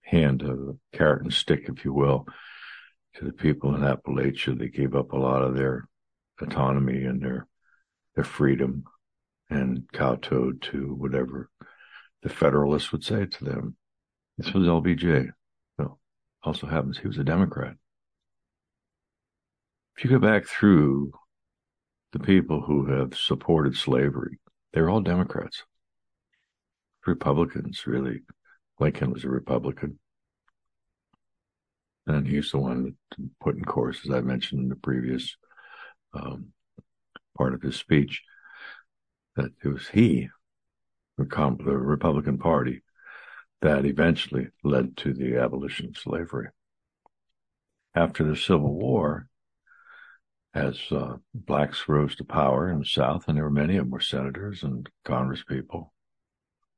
hand 0.02 0.42
of 0.42 0.78
carrot 0.92 1.22
and 1.22 1.32
stick, 1.32 1.68
if 1.68 1.84
you 1.84 1.92
will, 1.92 2.26
to 3.14 3.24
the 3.24 3.32
people 3.32 3.74
in 3.74 3.82
Appalachia, 3.82 4.58
they 4.58 4.68
gave 4.68 4.94
up 4.94 5.12
a 5.12 5.18
lot 5.18 5.42
of 5.42 5.54
their 5.54 5.88
autonomy 6.40 7.04
and 7.04 7.22
their, 7.22 7.46
their 8.14 8.24
freedom 8.24 8.84
and 9.50 9.84
kowtowed 9.92 10.62
to 10.62 10.94
whatever 10.94 11.50
the 12.22 12.28
Federalists 12.28 12.90
would 12.92 13.04
say 13.04 13.26
to 13.26 13.44
them. 13.44 13.76
This 14.38 14.52
was 14.52 14.66
LBJ. 14.66 15.28
Well, 15.78 16.00
also 16.42 16.66
happens 16.66 16.98
he 16.98 17.06
was 17.06 17.18
a 17.18 17.24
Democrat. 17.24 17.74
If 19.96 20.04
you 20.04 20.10
go 20.10 20.18
back 20.18 20.46
through 20.46 21.12
the 22.12 22.18
people 22.18 22.62
who 22.62 22.86
have 22.86 23.16
supported 23.16 23.76
slavery, 23.76 24.40
they're 24.72 24.90
all 24.90 25.00
Democrats. 25.00 25.62
Republicans, 27.06 27.86
really. 27.86 28.22
Lincoln 28.80 29.12
was 29.12 29.24
a 29.24 29.28
Republican. 29.28 29.98
And 32.06 32.26
he's 32.26 32.50
the 32.50 32.58
one 32.58 32.84
that 32.84 33.30
put 33.40 33.56
in 33.56 33.64
course, 33.64 34.00
as 34.04 34.14
I 34.14 34.20
mentioned 34.20 34.62
in 34.62 34.68
the 34.68 34.76
previous 34.76 35.36
um, 36.14 36.52
part 37.36 37.54
of 37.54 37.62
his 37.62 37.76
speech, 37.76 38.22
that 39.36 39.50
it 39.62 39.68
was 39.68 39.88
he 39.88 40.28
the, 41.16 41.24
Republican 41.26 42.38
Party 42.38 42.82
that 43.62 43.84
eventually 43.84 44.48
led 44.62 44.96
to 44.96 45.12
the 45.14 45.36
abolition 45.36 45.88
of 45.88 45.96
slavery. 45.96 46.48
After 47.94 48.24
the 48.24 48.36
Civil 48.36 48.74
War, 48.74 49.28
as 50.52 50.78
uh, 50.90 51.16
blacks 51.32 51.88
rose 51.88 52.14
to 52.16 52.24
power 52.24 52.70
in 52.70 52.80
the 52.80 52.84
South, 52.84 53.24
and 53.26 53.36
there 53.36 53.44
were 53.44 53.50
many 53.50 53.76
of 53.76 53.84
them 53.84 53.90
were 53.90 54.00
senators 54.00 54.62
and 54.62 54.88
Congresspeople, 55.04 55.90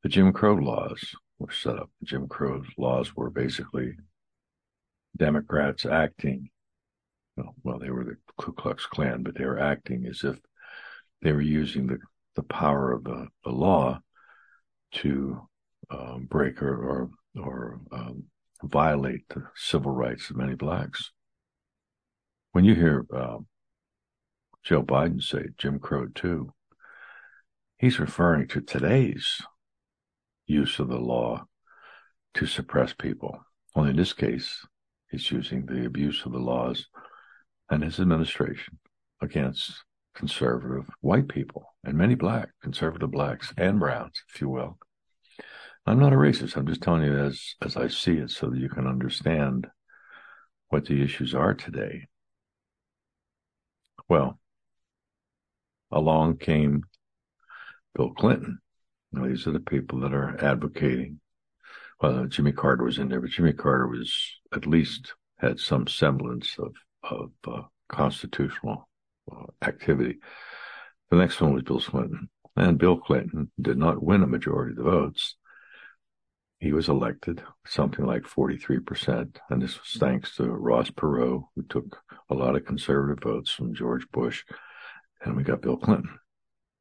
the 0.03 0.09
Jim 0.09 0.33
Crow 0.33 0.55
laws 0.55 1.15
were 1.39 1.53
set 1.53 1.77
up. 1.77 1.91
The 2.01 2.07
Jim 2.07 2.29
Crow 2.29 2.63
laws 2.79 3.17
were 3.17 3.31
basically 3.31 3.97
Democrats 5.17 5.85
acting. 5.85 6.51
Well, 7.63 7.79
they 7.79 7.91
were 7.91 8.05
the 8.05 8.17
Ku 8.39 8.53
Klux 8.53 8.87
Klan, 8.87 9.23
but 9.23 9.37
they 9.37 9.45
were 9.45 9.59
acting 9.59 10.07
as 10.07 10.25
if 10.25 10.39
they 11.23 11.33
were 11.33 11.43
using 11.43 11.87
the, 11.87 11.99
the 12.35 12.43
power 12.43 12.93
of 12.93 13.05
the, 13.05 13.29
the 13.45 13.51
law 13.51 14.01
to 14.93 15.49
um, 15.91 16.27
break 16.31 16.63
or 16.63 16.75
or, 16.75 17.11
or 17.43 17.81
um, 17.93 18.25
violate 18.65 19.29
the 19.29 19.43
civil 19.55 19.93
rights 19.93 20.31
of 20.31 20.37
many 20.37 20.55
blacks. 20.55 21.13
When 22.53 22.65
you 22.65 22.75
hear 22.75 23.05
uh, 23.15 23.39
Joe 24.63 24.83
Biden 24.83 25.23
say 25.23 25.49
Jim 25.59 25.79
Crow 25.79 26.07
too, 26.07 26.53
he's 27.77 28.01
referring 28.01 28.49
to 28.49 28.61
today's 28.61 29.43
use 30.47 30.79
of 30.79 30.89
the 30.89 30.99
law 30.99 31.45
to 32.35 32.47
suppress 32.47 32.93
people. 32.93 33.39
Only 33.75 33.91
in 33.91 33.97
this 33.97 34.13
case, 34.13 34.67
he's 35.11 35.31
using 35.31 35.67
the 35.67 35.85
abuse 35.85 36.25
of 36.25 36.33
the 36.33 36.39
laws 36.39 36.87
and 37.71 37.83
his 37.83 38.01
administration 38.01 38.79
against 39.21 39.85
conservative 40.15 40.89
white 41.01 41.29
people 41.29 41.75
and 41.85 41.97
many 41.97 42.15
black, 42.15 42.49
conservative 42.63 43.11
blacks 43.11 43.53
and 43.57 43.79
browns, 43.79 44.23
if 44.33 44.41
you 44.41 44.49
will. 44.49 44.79
I'm 45.87 46.01
not 46.01 46.13
a 46.13 46.17
racist. 46.17 46.57
I'm 46.57 46.67
just 46.67 46.83
telling 46.83 47.05
you 47.05 47.17
as, 47.17 47.55
as 47.63 47.77
I 47.77 47.89
see 47.89 48.15
it 48.15 48.31
so 48.31 48.51
that 48.51 48.59
you 48.59 48.69
can 48.69 48.87
understand 48.87 49.69
what 50.69 50.87
the 50.87 51.03
issues 51.03 51.35
are 51.35 51.55
today. 51.55 52.09
Well, 54.09 54.39
along 55.93 56.39
came 56.39 56.83
Bill 57.95 58.11
Clinton. 58.11 58.59
Now, 59.13 59.27
these 59.27 59.47
are 59.47 59.53
the 59.53 59.61
people 59.61 60.01
that 60.01 60.13
are 60.13 60.37
advocating. 60.45 61.21
Well, 62.01 62.27
Jimmy 62.27 62.53
Carter 62.53 62.85
was 62.85 62.99
in 62.99 63.09
there, 63.09 63.21
but 63.21 63.31
Jimmy 63.31 63.53
Carter 63.53 63.87
was 63.87 64.39
at 64.53 64.67
least 64.67 65.15
had 65.39 65.61
some 65.61 65.87
semblance 65.87 66.57
of 66.59 66.75
of 67.11 67.31
uh, 67.47 67.63
constitutional 67.89 68.89
uh, 69.31 69.45
activity. 69.63 70.19
The 71.11 71.17
next 71.17 71.41
one 71.41 71.55
was 71.55 71.63
Bill 71.63 71.81
Clinton. 71.81 72.29
And 72.57 72.79
Bill 72.79 72.97
Clinton 72.97 73.51
did 73.61 73.77
not 73.77 74.03
win 74.03 74.23
a 74.23 74.27
majority 74.27 74.73
of 74.73 74.79
the 74.79 74.91
votes. 74.91 75.37
He 76.59 76.73
was 76.73 76.89
elected 76.89 77.43
something 77.67 78.05
like 78.07 78.23
43%. 78.23 79.37
And 79.51 79.61
this 79.61 79.79
was 79.79 80.01
thanks 80.01 80.35
to 80.37 80.45
Ross 80.45 80.91
Perot, 80.91 81.45
who 81.55 81.63
took 81.69 82.03
a 82.31 82.35
lot 82.35 82.57
of 82.57 82.65
conservative 82.65 83.23
votes 83.23 83.51
from 83.51 83.75
George 83.75 84.07
Bush. 84.11 84.43
And 85.23 85.37
we 85.37 85.43
got 85.43 85.61
Bill 85.61 85.77
Clinton. 85.77 86.19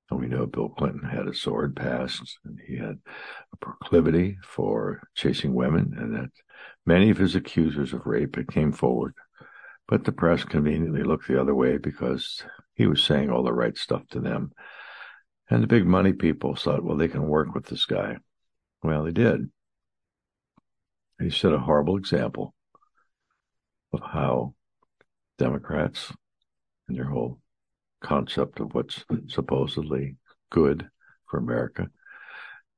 And 0.10 0.20
we 0.20 0.28
know 0.28 0.46
Bill 0.46 0.70
Clinton 0.70 1.04
had 1.04 1.28
a 1.28 1.34
sword 1.34 1.76
past 1.76 2.38
and 2.46 2.60
he 2.66 2.78
had 2.78 3.00
a 3.54 3.58
proclivity 3.60 4.38
for 4.44 5.02
chasing 5.16 5.54
women 5.54 5.96
and 5.98 6.16
that 6.16 6.30
many 6.86 7.10
of 7.10 7.18
his 7.18 7.36
accusers 7.36 7.92
of 7.92 8.06
rape 8.06 8.36
had 8.36 8.48
came 8.48 8.72
forward 8.72 9.16
but 9.88 10.04
the 10.04 10.12
press 10.12 10.44
conveniently 10.44 11.04
looked 11.04 11.28
the 11.28 11.40
other 11.40 11.56
way 11.56 11.78
because 11.78 12.44
he 12.74 12.88
was 12.88 13.04
saying 13.04 13.30
all 13.30 13.44
the 13.44 13.54
right 13.54 13.78
stuff 13.78 14.08
to 14.10 14.20
them. 14.20 14.52
And 15.50 15.62
the 15.62 15.68
big 15.68 15.86
money 15.86 16.14
people 16.14 16.56
thought, 16.56 16.84
well, 16.84 16.98
they 16.98 17.08
can 17.08 17.28
work 17.28 17.54
with 17.54 17.66
this 17.66 17.86
guy. 17.86 18.18
Well, 18.82 19.04
they 19.04 19.12
did. 19.12 19.52
He 21.20 21.30
set 21.30 21.54
a 21.54 21.60
horrible 21.60 21.98
example 21.98 22.54
of 23.94 24.02
how 24.02 24.56
Democrats 25.38 26.12
and 26.88 26.98
their 26.98 27.06
whole 27.06 27.40
concept 28.02 28.60
of 28.60 28.74
what's 28.74 29.06
supposedly 29.28 30.18
good 30.50 30.90
for 31.30 31.38
America 31.38 31.90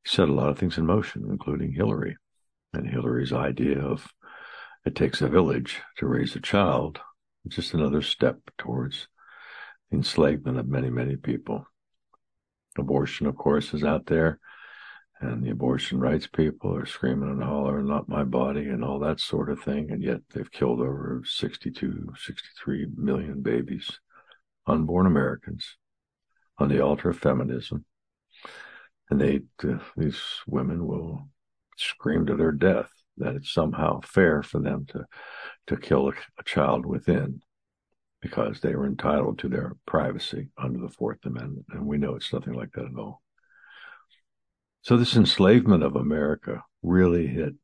set 0.06 0.30
a 0.30 0.34
lot 0.34 0.50
of 0.50 0.58
things 0.58 0.78
in 0.78 0.86
motion, 0.86 1.28
including 1.30 1.74
Hillary 1.74 2.18
and 2.74 2.88
Hillary's 2.88 3.34
idea 3.34 3.80
of 3.80 4.08
it 4.88 4.96
takes 4.96 5.22
a 5.22 5.28
village 5.28 5.82
to 5.98 6.08
raise 6.08 6.34
a 6.38 6.40
child. 6.40 7.02
It's 7.46 7.58
just 7.58 7.74
another 7.74 8.02
step 8.02 8.40
towards 8.58 9.10
enslavement 9.92 10.58
of 10.58 10.68
many, 10.70 10.90
many 10.90 11.18
people. 11.18 11.66
Abortion, 12.78 13.28
of 13.28 13.36
course, 13.36 13.74
is 13.74 13.84
out 13.84 14.06
there, 14.06 14.40
and 15.20 15.44
the 15.44 15.50
abortion 15.50 16.00
rights 16.00 16.26
people 16.26 16.74
are 16.74 16.86
screaming 16.86 17.30
and 17.30 17.44
hollering, 17.44 17.86
not 17.86 18.08
my 18.08 18.24
body, 18.24 18.70
and 18.70 18.82
all 18.82 19.00
that 19.00 19.20
sort 19.20 19.50
of 19.50 19.62
thing. 19.62 19.92
And 19.92 20.02
yet 20.02 20.22
they've 20.34 20.52
killed 20.52 20.80
over 20.80 21.22
62, 21.26 22.14
63 22.18 22.88
million 22.96 23.42
babies, 23.42 24.00
unborn 24.68 25.06
Americans, 25.06 25.76
on 26.60 26.70
the 26.70 26.80
altar 26.80 27.10
of 27.10 27.20
feminism. 27.20 27.84
And 29.10 29.20
they, 29.20 29.42
uh, 29.68 29.80
these 29.98 30.22
women 30.48 30.88
will 30.88 31.28
scream 31.76 32.26
to 32.28 32.38
their 32.38 32.54
death 32.54 32.90
that 33.18 33.36
it's 33.36 33.52
somehow 33.52 34.00
fair 34.02 34.44
for 34.44 34.60
them 34.60 34.86
to 34.90 35.06
to 35.68 35.78
kill 35.78 36.10
a, 36.10 36.14
a 36.40 36.44
child 36.44 36.86
within 36.86 37.42
because 38.22 38.62
they 38.62 38.76
were 38.76 38.88
entitled 38.88 39.40
to 39.40 39.50
their 39.50 39.74
privacy 39.86 40.50
under 40.58 40.80
the 40.80 40.90
Fourth 40.90 41.26
Amendment, 41.26 41.66
and 41.70 41.86
we 41.86 41.98
know 41.98 42.16
it's 42.16 42.34
nothing 42.34 42.54
like 42.54 42.72
that 42.74 42.86
at 42.86 42.98
all. 42.98 43.22
So 44.82 44.98
this 44.98 45.16
enslavement 45.16 45.84
of 45.84 45.96
America 45.96 46.64
really 46.82 47.28
hit 47.28 47.56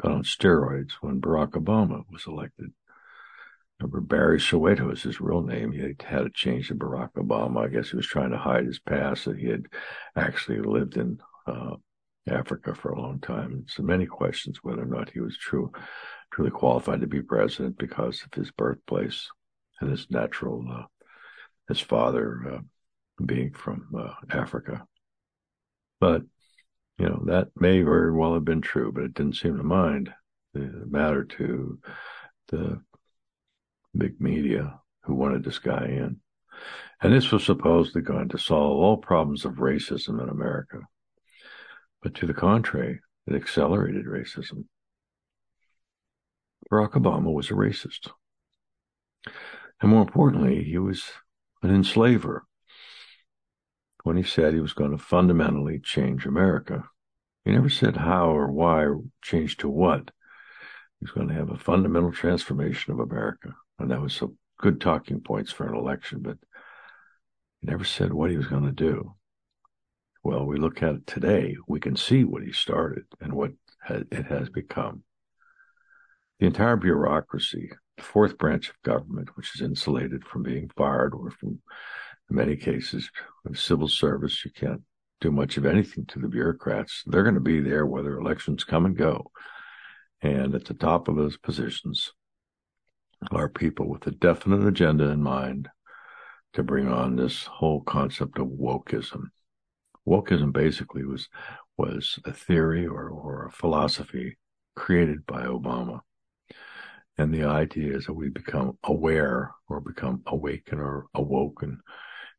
got 0.00 0.12
on 0.12 0.22
steroids 0.22 0.92
when 1.00 1.20
Barack 1.20 1.50
Obama 1.50 2.04
was 2.10 2.26
elected. 2.26 2.72
Remember 3.78 4.00
Barry 4.00 4.38
Soetoro 4.38 4.92
is 4.92 5.02
his 5.02 5.20
real 5.20 5.42
name. 5.42 5.72
He 5.72 5.80
had 5.80 6.24
to 6.24 6.30
change 6.34 6.68
to 6.68 6.74
Barack 6.74 7.12
Obama. 7.14 7.64
I 7.64 7.68
guess 7.68 7.90
he 7.90 7.96
was 7.96 8.06
trying 8.06 8.30
to 8.30 8.38
hide 8.38 8.66
his 8.66 8.78
past 8.78 9.24
that 9.24 9.38
he 9.38 9.46
had 9.48 9.66
actually 10.16 10.60
lived 10.60 10.96
in 10.96 11.18
uh, 11.46 11.76
Africa 12.28 12.74
for 12.74 12.90
a 12.90 13.00
long 13.00 13.20
time. 13.20 13.64
So 13.68 13.82
many 13.82 14.06
questions 14.06 14.58
whether 14.62 14.82
or 14.82 14.86
not 14.86 15.10
he 15.10 15.20
was 15.20 15.36
true, 15.36 15.72
truly 16.32 16.50
qualified 16.50 17.00
to 17.00 17.06
be 17.06 17.22
president 17.22 17.78
because 17.78 18.22
of 18.22 18.34
his 18.34 18.50
birthplace 18.50 19.28
and 19.80 19.90
his 19.90 20.10
natural, 20.10 20.64
uh, 20.70 20.84
his 21.68 21.80
father 21.80 22.54
uh, 22.54 22.58
being 23.24 23.52
from 23.52 23.86
uh, 23.98 24.14
Africa. 24.30 24.84
But 26.00 26.22
you 26.98 27.06
know 27.06 27.22
that 27.26 27.48
may 27.56 27.82
very 27.82 28.12
well 28.12 28.34
have 28.34 28.44
been 28.44 28.60
true, 28.60 28.92
but 28.92 29.04
it 29.04 29.14
didn't 29.14 29.36
seem 29.36 29.56
to 29.56 29.62
mind 29.62 30.12
the 30.52 30.84
matter 30.88 31.24
to 31.24 31.78
the 32.48 32.82
big 33.96 34.20
media 34.20 34.80
who 35.04 35.14
wanted 35.14 35.44
this 35.44 35.58
guy 35.58 35.86
in. 35.86 36.20
And 37.02 37.12
this 37.12 37.32
was 37.32 37.44
supposedly 37.44 38.02
going 38.02 38.28
to 38.30 38.38
solve 38.38 38.78
all 38.78 38.96
problems 38.98 39.44
of 39.44 39.54
racism 39.54 40.22
in 40.22 40.28
America. 40.28 40.80
But 42.02 42.14
to 42.16 42.26
the 42.26 42.34
contrary, 42.34 43.00
it 43.26 43.34
accelerated 43.34 44.06
racism. 44.06 44.64
Barack 46.70 46.92
Obama 46.92 47.32
was 47.32 47.50
a 47.50 47.54
racist. 47.54 48.10
And 49.80 49.90
more 49.90 50.02
importantly, 50.02 50.64
he 50.64 50.78
was 50.78 51.04
an 51.62 51.74
enslaver 51.74 52.44
when 54.04 54.16
he 54.16 54.22
said 54.22 54.54
he 54.54 54.60
was 54.60 54.72
going 54.72 54.92
to 54.92 54.98
fundamentally 54.98 55.78
change 55.78 56.26
America. 56.26 56.84
He 57.44 57.52
never 57.52 57.70
said 57.70 57.96
how 57.96 58.30
or 58.30 58.50
why 58.50 58.84
or 58.84 59.00
change 59.22 59.56
to 59.58 59.68
what. 59.68 60.10
He 60.98 61.04
was 61.04 61.10
going 61.10 61.28
to 61.28 61.34
have 61.34 61.50
a 61.50 61.58
fundamental 61.58 62.12
transformation 62.12 62.92
of 62.92 63.00
America. 63.00 63.54
And 63.78 63.90
that 63.90 64.00
was 64.00 64.14
some 64.14 64.36
good 64.58 64.80
talking 64.80 65.20
points 65.20 65.50
for 65.50 65.66
an 65.66 65.74
election, 65.74 66.20
but 66.20 66.36
he 67.60 67.70
never 67.70 67.84
said 67.84 68.12
what 68.12 68.30
he 68.30 68.36
was 68.36 68.46
going 68.46 68.64
to 68.64 68.72
do. 68.72 69.14
Well, 70.22 70.44
we 70.44 70.58
look 70.58 70.82
at 70.82 70.96
it 70.96 71.06
today, 71.06 71.56
we 71.66 71.80
can 71.80 71.96
see 71.96 72.24
what 72.24 72.42
he 72.42 72.52
started 72.52 73.04
and 73.20 73.32
what 73.32 73.52
it 73.88 74.26
has 74.26 74.50
become. 74.50 75.02
The 76.38 76.46
entire 76.46 76.76
bureaucracy, 76.76 77.70
the 77.96 78.02
fourth 78.02 78.36
branch 78.36 78.68
of 78.68 78.82
government, 78.82 79.36
which 79.36 79.54
is 79.54 79.62
insulated 79.62 80.24
from 80.24 80.42
being 80.42 80.70
fired 80.76 81.14
or 81.14 81.30
from, 81.30 81.60
in 82.30 82.36
many 82.36 82.56
cases, 82.56 83.10
civil 83.54 83.88
service, 83.88 84.44
you 84.44 84.50
can't 84.50 84.82
do 85.20 85.30
much 85.30 85.56
of 85.56 85.66
anything 85.66 86.06
to 86.06 86.18
the 86.18 86.28
bureaucrats. 86.28 87.02
They're 87.06 87.22
going 87.22 87.34
to 87.34 87.40
be 87.40 87.60
there 87.60 87.86
whether 87.86 88.18
elections 88.18 88.64
come 88.64 88.86
and 88.86 88.96
go. 88.96 89.30
And 90.22 90.54
at 90.54 90.66
the 90.66 90.74
top 90.74 91.08
of 91.08 91.16
those 91.16 91.36
positions 91.38 92.12
are 93.30 93.48
people 93.48 93.88
with 93.88 94.06
a 94.06 94.10
definite 94.10 94.66
agenda 94.66 95.08
in 95.08 95.22
mind 95.22 95.68
to 96.54 96.62
bring 96.62 96.88
on 96.88 97.16
this 97.16 97.44
whole 97.44 97.80
concept 97.82 98.38
of 98.38 98.48
wokeism. 98.48 99.30
Wokeism 100.06 100.52
basically 100.52 101.04
was 101.04 101.28
was 101.76 102.18
a 102.24 102.32
theory 102.32 102.86
or, 102.86 103.08
or 103.08 103.46
a 103.46 103.50
philosophy 103.52 104.36
created 104.76 105.24
by 105.26 105.44
Obama. 105.44 106.00
And 107.16 107.32
the 107.32 107.44
idea 107.44 107.96
is 107.96 108.06
that 108.06 108.14
we 108.14 108.28
become 108.28 108.78
aware 108.84 109.52
or 109.68 109.80
become 109.80 110.22
awakened 110.26 110.80
or 110.80 111.06
awoken, 111.14 111.80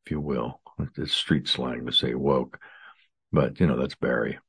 if 0.05 0.11
you 0.11 0.21
will. 0.21 0.61
It's 0.97 1.13
street 1.13 1.47
slang 1.47 1.85
to 1.85 1.91
say 1.91 2.15
woke, 2.15 2.59
but 3.31 3.59
you 3.59 3.67
know, 3.67 3.77
that's 3.77 3.95
Barry. 3.95 4.39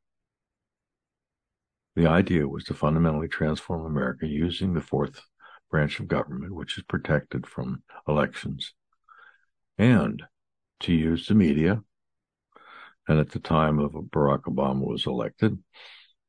The 1.95 2.07
idea 2.07 2.49
was 2.49 2.65
to 2.65 2.75
fundamentally 2.75 3.29
transform 3.29 3.85
America 3.85 4.27
using 4.27 4.73
the 4.73 4.81
fourth 4.81 5.21
branch 5.71 6.01
of 6.01 6.09
government, 6.09 6.55
which 6.55 6.79
is 6.79 6.85
protected 6.85 7.47
from 7.47 7.83
elections, 8.09 8.73
and 9.77 10.23
to 10.81 10.95
use 10.95 11.27
the 11.27 11.35
media. 11.35 11.83
And 13.09 13.19
at 13.19 13.31
the 13.31 13.41
time 13.41 13.79
of 13.79 13.93
Barack 13.93 14.43
Obama 14.43 14.87
was 14.87 15.07
elected, 15.07 15.59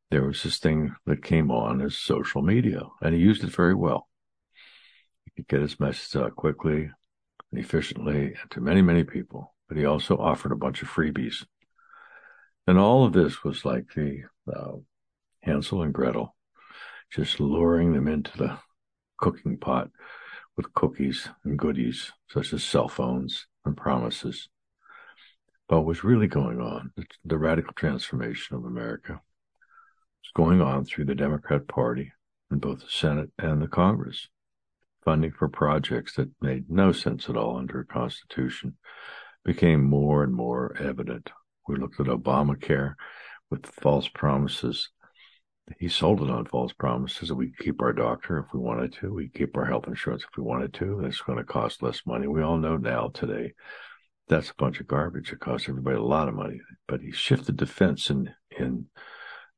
there 0.09 0.23
was 0.23 0.43
this 0.43 0.57
thing 0.57 0.95
that 1.05 1.23
came 1.23 1.51
on 1.51 1.81
as 1.81 1.97
social 1.97 2.41
media, 2.41 2.81
and 3.01 3.15
he 3.15 3.21
used 3.21 3.43
it 3.43 3.49
very 3.49 3.75
well. 3.75 4.07
He 5.25 5.31
could 5.31 5.47
get 5.47 5.61
his 5.61 5.79
message 5.79 6.15
out 6.15 6.35
quickly 6.35 6.89
and 7.51 7.59
efficiently 7.59 8.35
and 8.39 8.51
to 8.51 8.61
many, 8.61 8.81
many 8.81 9.03
people, 9.03 9.53
but 9.67 9.77
he 9.77 9.85
also 9.85 10.17
offered 10.17 10.51
a 10.51 10.57
bunch 10.57 10.81
of 10.81 10.89
freebies. 10.89 11.45
And 12.67 12.77
all 12.77 13.05
of 13.05 13.13
this 13.13 13.43
was 13.43 13.65
like 13.65 13.93
the 13.95 14.23
uh, 14.51 14.73
Hansel 15.41 15.81
and 15.81 15.93
Gretel, 15.93 16.35
just 17.11 17.39
luring 17.39 17.93
them 17.93 18.07
into 18.07 18.35
the 18.37 18.57
cooking 19.17 19.57
pot 19.57 19.89
with 20.55 20.73
cookies 20.73 21.27
and 21.43 21.57
goodies 21.57 22.11
such 22.29 22.53
as 22.53 22.63
cell 22.63 22.87
phones 22.87 23.47
and 23.65 23.75
promises. 23.75 24.49
What 25.73 25.85
was 25.85 26.03
really 26.03 26.27
going 26.27 26.61
on, 26.61 26.93
the 27.25 27.37
radical 27.39 27.73
transformation 27.73 28.55
of 28.55 28.63
America, 28.63 29.13
was 29.13 30.31
going 30.35 30.61
on 30.61 30.85
through 30.85 31.05
the 31.05 31.15
Democrat 31.15 31.67
Party 31.67 32.13
in 32.51 32.59
both 32.59 32.81
the 32.81 32.89
Senate 32.89 33.31
and 33.39 33.59
the 33.59 33.67
Congress, 33.67 34.27
funding 35.03 35.31
for 35.31 35.49
projects 35.49 36.13
that 36.13 36.29
made 36.39 36.69
no 36.69 36.91
sense 36.91 37.27
at 37.27 37.35
all 37.35 37.57
under 37.57 37.79
a 37.79 37.85
constitution 37.87 38.77
became 39.43 39.83
more 39.83 40.23
and 40.23 40.35
more 40.35 40.77
evident. 40.79 41.31
We 41.67 41.77
looked 41.77 41.99
at 41.99 42.05
Obamacare 42.05 42.93
with 43.49 43.65
false 43.65 44.07
promises 44.07 44.89
he 45.79 45.87
sold 45.87 46.21
it 46.21 46.29
on 46.29 46.45
false 46.45 46.73
promises 46.73 47.29
that 47.29 47.35
we 47.35 47.49
could 47.49 47.65
keep 47.65 47.81
our 47.81 47.93
doctor 47.93 48.37
if 48.37 48.53
we 48.53 48.59
wanted 48.59 48.93
to. 48.99 49.13
We 49.13 49.29
keep 49.29 49.55
our 49.55 49.65
health 49.65 49.87
insurance 49.87 50.23
if 50.23 50.37
we 50.37 50.43
wanted 50.43 50.73
to. 50.75 50.99
It's 51.05 51.21
going 51.21 51.37
to 51.37 51.43
cost 51.45 51.81
less 51.81 52.01
money. 52.05 52.27
We 52.27 52.43
all 52.43 52.57
know 52.57 52.75
now 52.75 53.11
today 53.13 53.53
that's 54.27 54.49
a 54.49 54.55
bunch 54.55 54.79
of 54.79 54.87
garbage. 54.87 55.31
It 55.31 55.39
costs 55.39 55.67
everybody 55.67 55.97
a 55.97 56.01
lot 56.01 56.27
of 56.27 56.35
money. 56.35 56.59
But 56.87 57.01
he 57.01 57.11
shifted 57.11 57.57
defense 57.57 58.09
in 58.09 58.33
in 58.57 58.87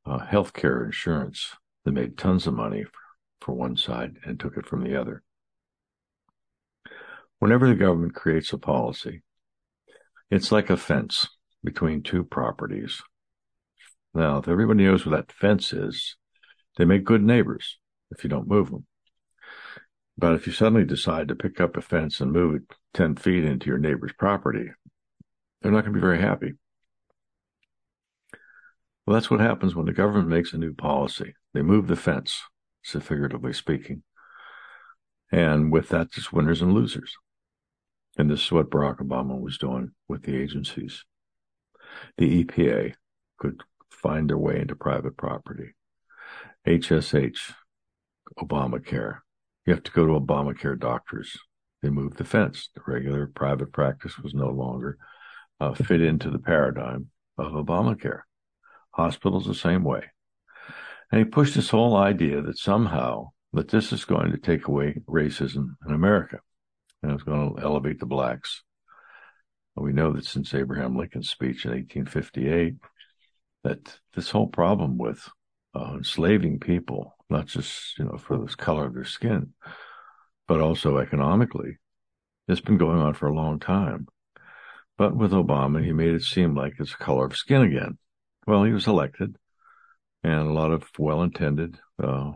uh, 0.06 0.20
healthcare 0.20 0.86
insurance 0.86 1.56
that 1.84 1.92
made 1.92 2.18
tons 2.18 2.48
of 2.48 2.54
money 2.54 2.84
for, 2.84 2.92
for 3.42 3.54
one 3.54 3.76
side 3.78 4.18
and 4.24 4.40
took 4.40 4.58
it 4.58 4.66
from 4.66 4.84
the 4.84 5.00
other. 5.00 5.24
Whenever 7.40 7.68
the 7.68 7.76
government 7.76 8.16
creates 8.16 8.54
a 8.54 8.58
policy, 8.58 9.24
it's 10.32 10.52
like 10.52 10.70
a 10.70 10.78
fence 10.78 11.28
between 11.64 12.02
two 12.02 12.24
properties 12.24 13.02
now, 14.16 14.38
if 14.38 14.48
everybody 14.48 14.86
knows 14.86 15.06
where 15.06 15.18
that 15.18 15.34
fence 15.34 15.74
is, 15.74 16.16
they 16.78 16.86
make 16.86 17.04
good 17.04 17.22
neighbors 17.22 17.78
if 18.12 18.24
you 18.24 18.30
don't 18.30 18.48
move 18.48 18.72
them. 18.72 18.86
But 20.18 20.34
if 20.34 20.48
you 20.48 20.54
suddenly 20.54 20.86
decide 20.86 21.28
to 21.28 21.36
pick 21.36 21.60
up 21.60 21.76
a 21.76 21.82
fence 21.82 22.22
and 22.22 22.32
move 22.32 22.56
it 22.56 22.76
10 22.94 23.16
feet 23.16 23.44
into 23.44 23.68
your 23.68 23.78
neighbor's 23.78 24.14
property, 24.14 24.72
they're 25.62 25.72
not 25.72 25.82
going 25.82 25.94
to 25.94 26.00
be 26.00 26.02
very 26.02 26.22
happy. 26.22 26.54
Well, 29.06 29.14
that's 29.14 29.30
what 29.30 29.40
happens 29.40 29.76
when 29.76 29.86
the 29.86 29.94
government 29.94 30.30
makes 30.30 30.54
a 30.54 30.58
new 30.58 30.74
policy. 30.74 31.36
They 31.54 31.62
move 31.62 31.88
the 31.88 31.96
fence, 31.96 32.42
so 32.84 33.00
figuratively 33.00 33.54
speaking. 33.54 34.04
And 35.32 35.72
with 35.72 35.90
that, 35.90 36.12
there's 36.12 36.32
winners 36.32 36.62
and 36.62 36.74
losers. 36.74 37.16
And 38.18 38.30
this 38.30 38.46
is 38.46 38.52
what 38.52 38.70
Barack 38.70 39.00
Obama 39.00 39.40
was 39.40 39.58
doing 39.58 39.92
with 40.08 40.24
the 40.24 40.38
agencies. 40.38 41.04
The 42.18 42.44
EPA 42.44 42.94
could 43.38 43.62
find 43.90 44.30
their 44.30 44.38
way 44.38 44.60
into 44.60 44.76
private 44.76 45.18
property. 45.18 45.76
HSH, 46.66 47.54
Obamacare. 48.40 49.20
You 49.66 49.74
have 49.74 49.84
to 49.84 49.92
go 49.92 50.06
to 50.06 50.20
Obamacare 50.20 50.80
doctors. 50.80 51.38
They 51.82 51.90
moved 51.90 52.18
the 52.18 52.24
fence. 52.24 52.70
The 52.76 52.82
regular 52.86 53.28
private 53.28 53.72
practice 53.72 54.18
was 54.20 54.34
no 54.34 54.50
longer 54.50 54.98
uh, 55.60 55.74
fit 55.74 56.02
into 56.02 56.30
the 56.30 56.40
paradigm 56.40 57.10
of 57.38 57.54
Obamacare. 57.54 58.22
Hospitals 58.92 59.46
the 59.46 59.56
same 59.56 59.84
way. 59.84 60.04
And 61.12 61.20
he 61.20 61.26
pushed 61.26 61.56
this 61.56 61.70
whole 61.70 61.96
idea 61.96 62.42
that 62.42 62.58
somehow 62.58 63.30
that 63.54 63.70
this 63.70 63.92
is 63.92 64.06
going 64.06 64.32
to 64.32 64.38
take 64.38 64.68
away 64.68 65.02
racism 65.08 65.76
in 65.88 65.94
America 65.94 66.40
and 67.02 67.14
it's 67.14 67.24
going 67.24 67.56
to 67.56 67.62
elevate 67.62 68.00
the 68.00 68.06
blacks. 68.06 68.64
We 69.76 69.94
know 69.94 70.14
that 70.14 70.26
since 70.26 70.54
Abraham 70.54 70.98
Lincoln's 70.98 71.30
speech 71.30 71.66
in 71.66 71.72
1858, 71.72 72.76
that 73.64 74.00
this 74.14 74.30
whole 74.30 74.48
problem 74.48 74.98
with 74.98 75.28
uh, 75.76 75.96
enslaving 75.96 76.60
people, 76.60 77.15
not 77.30 77.48
just 77.48 77.98
you 77.98 78.06
know 78.06 78.18
for 78.18 78.38
the 78.38 78.48
color 78.56 78.86
of 78.86 78.94
their 78.94 79.06
skin, 79.06 79.54
but 80.48 80.62
also 80.62 80.98
economically, 80.98 81.78
it's 82.48 82.62
been 82.62 82.78
going 82.78 83.00
on 83.00 83.14
for 83.14 83.28
a 83.28 83.36
long 83.36 83.60
time. 83.60 84.08
But 84.98 85.16
with 85.16 85.32
Obama, 85.32 85.84
he 85.84 85.92
made 85.92 86.14
it 86.14 86.24
seem 86.24 86.56
like 86.56 86.76
it's 86.80 86.96
color 86.96 87.26
of 87.26 87.36
skin 87.36 87.62
again. 87.62 87.98
Well, 88.48 88.64
he 88.64 88.72
was 88.72 88.88
elected, 88.88 89.38
and 90.24 90.48
a 90.48 90.54
lot 90.54 90.72
of 90.72 90.90
well-intended, 90.98 91.80
uh, 92.02 92.34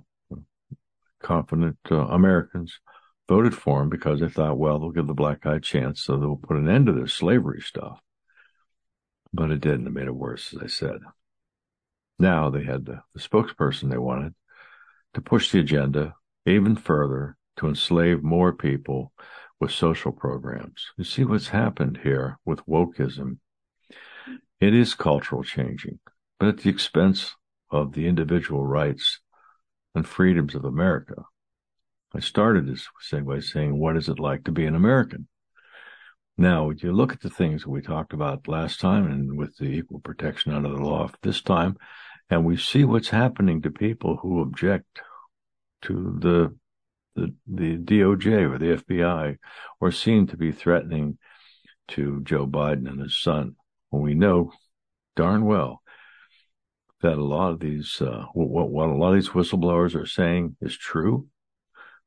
confident 1.21 1.78
uh, 1.91 2.08
Americans 2.08 2.80
voted 3.28 3.56
for 3.56 3.82
him 3.82 3.89
because 3.89 4.19
they 4.19 4.28
thought, 4.28 4.58
well, 4.58 4.80
they'll 4.80 4.91
give 4.91 5.08
the 5.08 5.13
black 5.13 5.41
guy 5.41 5.56
a 5.56 5.60
chance, 5.60 6.02
so 6.02 6.17
they'll 6.17 6.36
put 6.36 6.58
an 6.58 6.67
end 6.67 6.88
to 6.88 6.93
this 6.93 7.13
slavery 7.13 7.62
stuff. 7.62 8.02
But 9.32 9.52
it 9.52 9.62
didn't. 9.62 9.88
It 9.88 9.93
made 9.93 10.08
it 10.08 10.15
worse, 10.15 10.54
as 10.54 10.63
I 10.63 10.67
said. 10.67 10.99
Now 12.17 12.49
they 12.49 12.63
had 12.63 12.86
the, 12.86 13.02
the 13.13 13.21
spokesperson 13.21 13.89
they 13.89 13.97
wanted 13.97 14.34
to 15.13 15.22
push 15.22 15.52
the 15.52 15.60
agenda 15.60 16.15
even 16.45 16.76
further 16.76 17.38
to 17.58 17.67
enslave 17.67 18.24
more 18.24 18.54
people 18.54 19.12
with 19.60 19.72
social 19.72 20.12
programs. 20.12 20.86
You 20.98 21.04
see 21.04 21.24
what's 21.24 21.50
happened 21.50 22.00
here 22.04 22.39
with 22.45 22.65
wokeism. 22.65 23.39
It 24.60 24.74
is 24.74 24.93
cultural 24.95 25.43
changing. 25.43 26.00
but 26.39 26.48
at 26.48 26.58
the 26.60 26.69
expense 26.69 27.36
of 27.69 27.93
the 27.93 28.08
individual 28.08 28.65
rights 28.65 29.19
and 29.93 30.08
freedoms 30.08 30.56
of 30.56 30.65
America. 30.65 31.26
I 32.15 32.19
started 32.22 32.65
this 32.65 32.88
thing 33.10 33.26
by 33.26 33.39
saying, 33.39 33.78
what 33.78 33.98
is 33.98 34.10
it 34.10 34.19
like 34.19 34.45
to 34.45 34.52
be 34.52 34.65
an 34.65 34.76
American? 34.76 35.28
Now, 36.38 36.69
if 36.69 36.82
you 36.82 36.93
look 36.93 37.12
at 37.12 37.22
the 37.22 37.30
things 37.30 37.67
we 37.67 37.82
talked 37.82 38.13
about 38.13 38.48
last 38.48 38.80
time 38.80 39.12
and 39.12 39.38
with 39.38 39.58
the 39.58 39.65
equal 39.65 40.00
protection 40.00 40.54
under 40.54 40.69
the 40.69 40.82
law 40.82 41.10
this 41.22 41.41
time, 41.41 41.76
and 42.30 42.46
we 42.46 42.58
see 42.58 42.84
what's 42.84 43.10
happening 43.10 43.62
to 43.62 43.72
people 43.72 44.18
who 44.18 44.42
object 44.42 45.02
to 45.84 46.18
the 46.20 46.56
the, 47.15 47.34
the 47.48 47.78
DOJ 47.78 48.50
or 48.50 48.58
the 48.58 48.78
FBI 48.78 49.38
or 49.82 49.92
seem 49.92 50.28
to 50.28 50.38
be 50.38 50.52
threatening 50.52 51.18
to 51.89 52.22
Joe 52.24 52.48
Biden 52.48 52.88
and 52.88 53.02
his 53.02 53.20
son. 53.20 53.56
When 53.89 54.04
we 54.04 54.13
know 54.13 54.54
darn 55.15 55.46
well 55.46 55.82
that 57.02 57.18
a 57.18 57.24
lot 57.24 57.52
of 57.52 57.60
these, 57.60 58.02
uh, 58.02 58.26
what, 58.34 58.70
what 58.70 58.89
a 58.89 58.94
lot 58.94 59.10
of 59.10 59.15
these 59.15 59.30
whistleblowers 59.30 59.96
are 59.96 60.06
saying 60.06 60.56
is 60.62 60.78
true, 60.78 61.28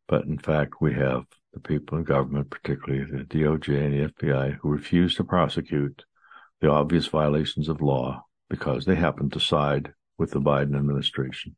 but 0.06 0.24
in 0.24 0.38
fact, 0.38 0.74
we 0.80 0.94
have 0.94 1.24
the 1.52 1.60
people 1.60 1.98
in 1.98 2.04
government, 2.04 2.50
particularly 2.50 3.04
the 3.04 3.24
DOJ 3.24 3.84
and 3.84 3.92
the 3.92 4.12
FBI, 4.12 4.58
who 4.60 4.70
refuse 4.70 5.14
to 5.16 5.24
prosecute 5.24 6.04
the 6.60 6.70
obvious 6.70 7.06
violations 7.06 7.68
of 7.68 7.80
law 7.80 8.24
because 8.48 8.84
they 8.84 8.94
happen 8.94 9.28
to 9.30 9.40
side 9.40 9.92
with 10.22 10.30
the 10.30 10.40
Biden 10.40 10.76
administration. 10.76 11.56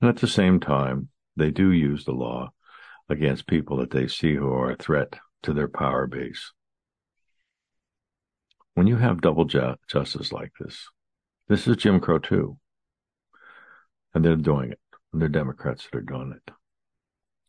And 0.00 0.08
at 0.08 0.16
the 0.16 0.26
same 0.26 0.58
time, 0.58 1.10
they 1.36 1.50
do 1.50 1.70
use 1.70 2.06
the 2.06 2.12
law 2.12 2.48
against 3.10 3.46
people 3.46 3.76
that 3.76 3.90
they 3.90 4.08
see 4.08 4.34
who 4.34 4.50
are 4.50 4.70
a 4.70 4.76
threat 4.76 5.18
to 5.42 5.52
their 5.52 5.68
power 5.68 6.06
base. 6.06 6.50
When 8.72 8.86
you 8.86 8.96
have 8.96 9.20
double 9.20 9.44
ju- 9.44 9.76
justice 9.86 10.32
like 10.32 10.52
this, 10.58 10.88
this 11.46 11.68
is 11.68 11.76
Jim 11.76 12.00
Crow 12.00 12.18
too. 12.18 12.56
And 14.14 14.24
they're 14.24 14.36
doing 14.36 14.72
it. 14.72 14.80
And 15.12 15.20
they're 15.20 15.28
Democrats 15.28 15.84
that 15.84 15.98
are 15.98 16.00
doing 16.00 16.32
it. 16.34 16.54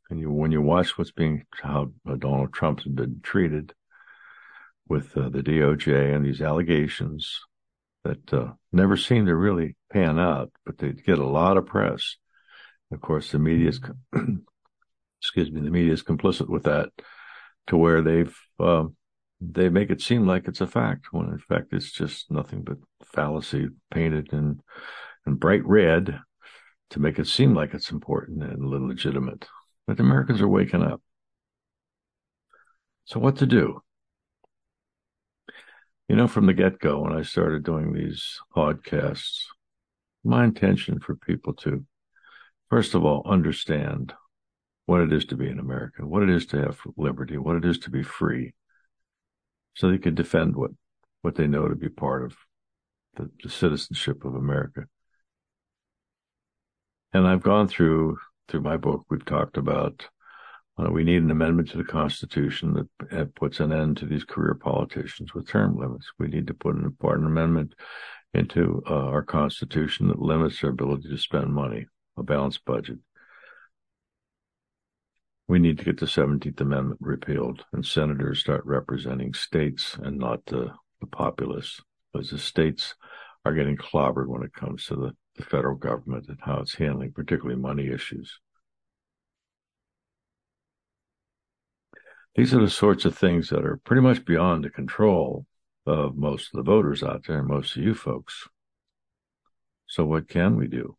And 0.09 0.19
you, 0.19 0.29
when 0.29 0.51
you 0.51 0.61
watch 0.61 0.97
what's 0.97 1.11
being, 1.11 1.45
how 1.53 1.91
Donald 2.05 2.51
Trump's 2.51 2.83
been 2.83 3.21
treated 3.23 3.73
with 4.89 5.15
uh, 5.15 5.29
the 5.29 5.43
DOJ 5.43 6.13
and 6.13 6.25
these 6.25 6.41
allegations 6.41 7.39
that 8.03 8.33
uh, 8.33 8.53
never 8.71 8.97
seem 8.97 9.25
to 9.25 9.35
really 9.35 9.75
pan 9.91 10.19
out, 10.19 10.51
but 10.65 10.77
they 10.77 10.91
get 10.91 11.19
a 11.19 11.25
lot 11.25 11.57
of 11.57 11.65
press. 11.65 12.17
Of 12.91 13.01
course, 13.01 13.31
the 13.31 13.39
media 13.39 13.69
is 13.69 13.79
excuse 15.21 15.51
me, 15.51 15.61
the 15.61 15.69
media 15.69 15.93
is 15.93 16.03
complicit 16.03 16.49
with 16.49 16.63
that 16.63 16.89
to 17.67 17.77
where 17.77 18.01
they've, 18.01 18.35
uh, 18.59 18.85
they 19.39 19.69
make 19.69 19.89
it 19.89 20.01
seem 20.01 20.25
like 20.25 20.47
it's 20.47 20.61
a 20.61 20.67
fact 20.67 21.07
when 21.11 21.27
in 21.27 21.39
fact 21.39 21.73
it's 21.73 21.91
just 21.91 22.29
nothing 22.31 22.63
but 22.63 22.77
fallacy 23.13 23.69
painted 23.91 24.33
in, 24.33 24.59
in 25.25 25.35
bright 25.35 25.65
red 25.65 26.19
to 26.89 26.99
make 26.99 27.19
it 27.19 27.27
seem 27.27 27.53
like 27.53 27.73
it's 27.73 27.91
important 27.91 28.43
and 28.43 28.67
legitimate. 28.67 29.47
But 29.87 29.97
the 29.97 30.03
Americans 30.03 30.41
are 30.41 30.47
waking 30.47 30.83
up. 30.83 31.01
So 33.05 33.19
what 33.19 33.37
to 33.37 33.45
do? 33.45 33.81
You 36.11 36.17
know, 36.17 36.27
from 36.27 36.45
the 36.45 36.53
get 36.53 36.77
go, 36.77 36.99
when 36.99 37.13
I 37.13 37.21
started 37.21 37.63
doing 37.63 37.93
these 37.93 38.37
podcasts, 38.53 39.45
my 40.25 40.43
intention 40.43 40.99
for 40.99 41.15
people 41.15 41.53
to, 41.53 41.85
first 42.69 42.95
of 42.95 43.05
all, 43.05 43.25
understand 43.25 44.11
what 44.87 44.99
it 44.99 45.13
is 45.13 45.23
to 45.27 45.37
be 45.37 45.47
an 45.47 45.57
American, 45.57 46.09
what 46.09 46.21
it 46.21 46.29
is 46.29 46.45
to 46.47 46.57
have 46.57 46.81
liberty, 46.97 47.37
what 47.37 47.55
it 47.55 47.63
is 47.63 47.79
to 47.79 47.89
be 47.89 48.03
free, 48.03 48.53
so 49.73 49.89
they 49.89 49.97
could 49.97 50.15
defend 50.15 50.57
what, 50.57 50.71
what 51.21 51.35
they 51.35 51.47
know 51.47 51.69
to 51.69 51.75
be 51.75 51.87
part 51.87 52.25
of 52.25 52.35
the, 53.15 53.29
the 53.41 53.49
citizenship 53.49 54.25
of 54.25 54.35
America. 54.35 54.87
And 57.13 57.25
I've 57.25 57.41
gone 57.41 57.69
through, 57.69 58.17
through 58.49 58.63
my 58.63 58.75
book, 58.75 59.05
we've 59.09 59.23
talked 59.23 59.55
about 59.55 60.09
uh, 60.77 60.89
we 60.89 61.03
need 61.03 61.21
an 61.21 61.31
amendment 61.31 61.69
to 61.69 61.77
the 61.77 61.83
Constitution 61.83 62.87
that 63.11 63.35
puts 63.35 63.59
an 63.59 63.71
end 63.71 63.97
to 63.97 64.05
these 64.05 64.23
career 64.23 64.55
politicians 64.55 65.33
with 65.33 65.47
term 65.47 65.77
limits. 65.77 66.11
We 66.17 66.27
need 66.27 66.47
to 66.47 66.53
put 66.53 66.75
an 66.75 66.85
important 66.85 67.27
amendment 67.27 67.75
into 68.33 68.81
uh, 68.89 68.93
our 68.93 69.21
Constitution 69.21 70.07
that 70.07 70.21
limits 70.21 70.61
their 70.61 70.69
ability 70.69 71.09
to 71.09 71.17
spend 71.17 71.53
money, 71.53 71.85
a 72.17 72.23
balanced 72.23 72.63
budget 72.65 72.97
we 75.51 75.59
need 75.59 75.77
to 75.77 75.83
get 75.83 75.99
the 75.99 76.05
17th 76.05 76.61
Amendment 76.61 77.01
repealed 77.01 77.65
and 77.73 77.85
senators 77.85 78.39
start 78.39 78.65
representing 78.65 79.33
states 79.33 79.97
and 80.01 80.17
not 80.17 80.45
the, 80.45 80.71
the 81.01 81.07
populace, 81.07 81.81
because 82.13 82.29
the 82.29 82.37
states 82.37 82.95
are 83.43 83.53
getting 83.53 83.75
clobbered 83.75 84.27
when 84.27 84.43
it 84.43 84.53
comes 84.53 84.85
to 84.85 84.95
the, 84.95 85.11
the 85.35 85.43
federal 85.43 85.75
government 85.75 86.29
and 86.29 86.37
how 86.39 86.59
it's 86.61 86.75
handling 86.75 87.11
particularly 87.11 87.59
money 87.59 87.89
issues. 87.89 88.39
These 92.35 92.53
are 92.53 92.61
the 92.61 92.69
sorts 92.69 93.05
of 93.05 93.17
things 93.17 93.49
that 93.49 93.65
are 93.65 93.77
pretty 93.77 94.01
much 94.01 94.25
beyond 94.25 94.63
the 94.63 94.69
control 94.69 95.45
of 95.85 96.15
most 96.15 96.53
of 96.53 96.57
the 96.57 96.71
voters 96.71 97.03
out 97.03 97.25
there, 97.27 97.39
and 97.39 97.47
most 97.47 97.75
of 97.75 97.83
you 97.83 97.93
folks. 97.93 98.47
So 99.87 100.05
what 100.05 100.29
can 100.29 100.55
we 100.55 100.67
do? 100.67 100.95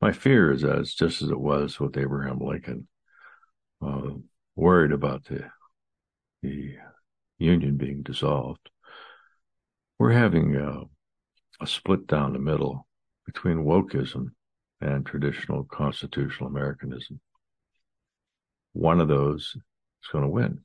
my 0.00 0.12
fear 0.12 0.52
is 0.52 0.62
that 0.62 0.78
it's 0.78 0.94
just 0.94 1.22
as 1.22 1.30
it 1.30 1.40
was 1.40 1.80
with 1.80 1.96
Abraham 1.96 2.38
Lincoln, 2.38 2.86
uh, 3.84 4.10
worried 4.54 4.92
about 4.92 5.24
the 5.24 5.44
the 6.42 6.76
union 7.38 7.76
being 7.76 8.02
dissolved. 8.02 8.70
We're 9.98 10.12
having 10.12 10.56
uh, 10.56 10.84
a 11.60 11.66
split 11.66 12.06
down 12.06 12.32
the 12.32 12.38
middle 12.38 12.86
between 13.26 13.64
wokeism 13.64 14.30
and 14.80 15.04
traditional 15.04 15.64
constitutional 15.64 16.48
Americanism. 16.48 17.20
One 18.78 19.00
of 19.00 19.08
those 19.08 19.56
is 19.56 20.08
going 20.12 20.22
to 20.22 20.30
win. 20.30 20.60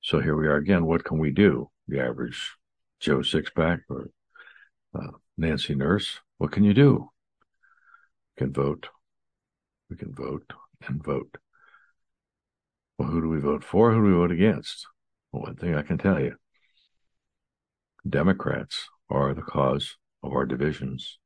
So 0.00 0.18
here 0.18 0.34
we 0.34 0.46
are 0.46 0.56
again. 0.56 0.86
What 0.86 1.04
can 1.04 1.18
we 1.18 1.30
do? 1.30 1.68
The 1.88 2.00
average 2.00 2.54
Joe 3.00 3.18
Sixpack 3.18 3.80
or 3.90 4.08
uh, 4.98 5.08
Nancy 5.36 5.74
Nurse. 5.74 6.20
What 6.38 6.52
can 6.52 6.64
you 6.64 6.72
do? 6.72 7.10
can 8.38 8.50
vote. 8.50 8.88
We 9.90 9.96
can 9.96 10.14
vote 10.14 10.50
and 10.86 11.04
vote. 11.04 11.36
Well, 12.96 13.08
who 13.08 13.20
do 13.20 13.28
we 13.28 13.38
vote 13.38 13.62
for? 13.62 13.92
Who 13.92 14.00
do 14.00 14.06
we 14.06 14.18
vote 14.18 14.32
against? 14.32 14.86
Well, 15.32 15.42
one 15.42 15.56
thing 15.56 15.74
I 15.74 15.82
can 15.82 15.98
tell 15.98 16.18
you 16.18 16.36
Democrats 18.08 18.88
are 19.10 19.34
the 19.34 19.42
cause 19.42 19.98
of 20.22 20.32
our 20.32 20.46
divisions, 20.46 21.18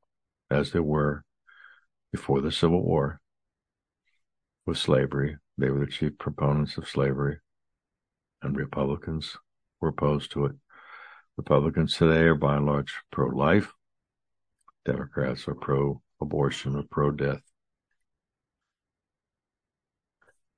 as 0.50 0.72
they 0.72 0.80
were 0.80 1.22
before 2.10 2.40
the 2.40 2.50
Civil 2.50 2.82
War 2.82 3.20
with 4.70 4.78
slavery. 4.78 5.36
They 5.58 5.68
were 5.68 5.80
the 5.80 5.90
chief 5.90 6.16
proponents 6.16 6.78
of 6.78 6.88
slavery, 6.88 7.38
and 8.40 8.56
Republicans 8.56 9.36
were 9.80 9.88
opposed 9.88 10.30
to 10.32 10.46
it. 10.46 10.52
Republicans 11.36 11.96
today 11.96 12.22
are 12.22 12.36
by 12.36 12.56
and 12.56 12.66
large 12.66 12.94
pro 13.10 13.26
life, 13.26 13.72
Democrats 14.84 15.48
are 15.48 15.56
pro 15.56 16.00
abortion 16.20 16.76
or 16.76 16.84
pro 16.88 17.10
death. 17.10 17.42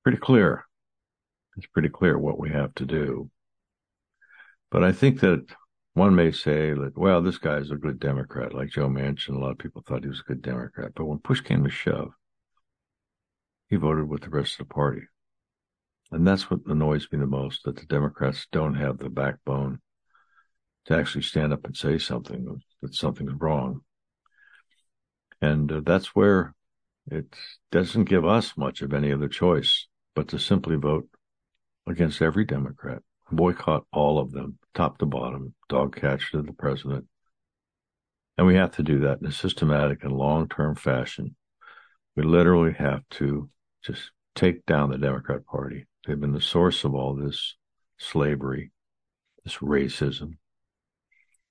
Pretty 0.02 0.18
clear. 0.18 0.66
It's 1.56 1.66
pretty 1.68 1.88
clear 1.88 2.18
what 2.18 2.38
we 2.38 2.50
have 2.50 2.74
to 2.74 2.84
do. 2.84 3.30
But 4.70 4.84
I 4.84 4.92
think 4.92 5.20
that 5.20 5.46
one 5.94 6.14
may 6.14 6.32
say 6.32 6.74
that, 6.74 6.98
well, 6.98 7.22
this 7.22 7.38
guy's 7.38 7.70
a 7.70 7.76
good 7.76 7.98
Democrat, 7.98 8.52
like 8.52 8.68
Joe 8.68 8.88
Manchin. 8.88 9.36
A 9.36 9.38
lot 9.38 9.52
of 9.52 9.58
people 9.58 9.82
thought 9.86 10.02
he 10.02 10.10
was 10.10 10.20
a 10.20 10.28
good 10.28 10.42
Democrat. 10.42 10.92
But 10.94 11.06
when 11.06 11.18
push 11.18 11.40
came 11.40 11.64
to 11.64 11.70
shove, 11.70 12.12
he 13.72 13.78
voted 13.78 14.06
with 14.06 14.20
the 14.20 14.28
rest 14.28 14.60
of 14.60 14.68
the 14.68 14.74
party. 14.74 15.00
And 16.10 16.28
that's 16.28 16.50
what 16.50 16.60
annoys 16.66 17.08
me 17.10 17.18
the 17.18 17.26
most 17.26 17.64
that 17.64 17.76
the 17.76 17.86
Democrats 17.86 18.46
don't 18.52 18.74
have 18.74 18.98
the 18.98 19.08
backbone 19.08 19.80
to 20.84 20.94
actually 20.94 21.22
stand 21.22 21.54
up 21.54 21.64
and 21.64 21.74
say 21.74 21.96
something 21.96 22.60
that 22.82 22.94
something's 22.94 23.32
wrong. 23.40 23.80
And 25.40 25.72
uh, 25.72 25.80
that's 25.86 26.08
where 26.08 26.54
it 27.10 27.34
doesn't 27.70 28.10
give 28.10 28.26
us 28.26 28.58
much 28.58 28.82
of 28.82 28.92
any 28.92 29.10
other 29.10 29.26
choice 29.26 29.86
but 30.14 30.28
to 30.28 30.38
simply 30.38 30.76
vote 30.76 31.08
against 31.86 32.20
every 32.20 32.44
Democrat, 32.44 33.00
boycott 33.30 33.86
all 33.90 34.18
of 34.18 34.32
them, 34.32 34.58
top 34.74 34.98
to 34.98 35.06
bottom, 35.06 35.54
dog 35.70 35.96
catch 35.96 36.30
to 36.32 36.42
the 36.42 36.52
president. 36.52 37.06
And 38.36 38.46
we 38.46 38.54
have 38.56 38.72
to 38.72 38.82
do 38.82 39.00
that 39.00 39.20
in 39.22 39.26
a 39.28 39.32
systematic 39.32 40.04
and 40.04 40.12
long 40.12 40.46
term 40.46 40.74
fashion. 40.74 41.36
We 42.14 42.24
literally 42.24 42.74
have 42.74 43.00
to 43.12 43.48
just 43.82 44.10
take 44.34 44.64
down 44.66 44.90
the 44.90 44.98
Democrat 44.98 45.44
Party. 45.46 45.86
They've 46.06 46.20
been 46.20 46.32
the 46.32 46.40
source 46.40 46.84
of 46.84 46.94
all 46.94 47.14
this 47.14 47.56
slavery, 47.98 48.72
this 49.44 49.56
racism, 49.58 50.38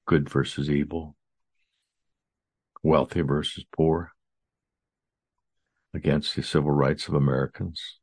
good 0.06 0.30
versus 0.30 0.70
evil, 0.70 1.16
wealthy 2.84 3.22
versus 3.22 3.64
poor, 3.76 4.12
against 5.94 6.36
the 6.36 6.44
civil 6.44 6.72
rights 6.72 7.08
of 7.08 7.14
Americans, 7.14 8.00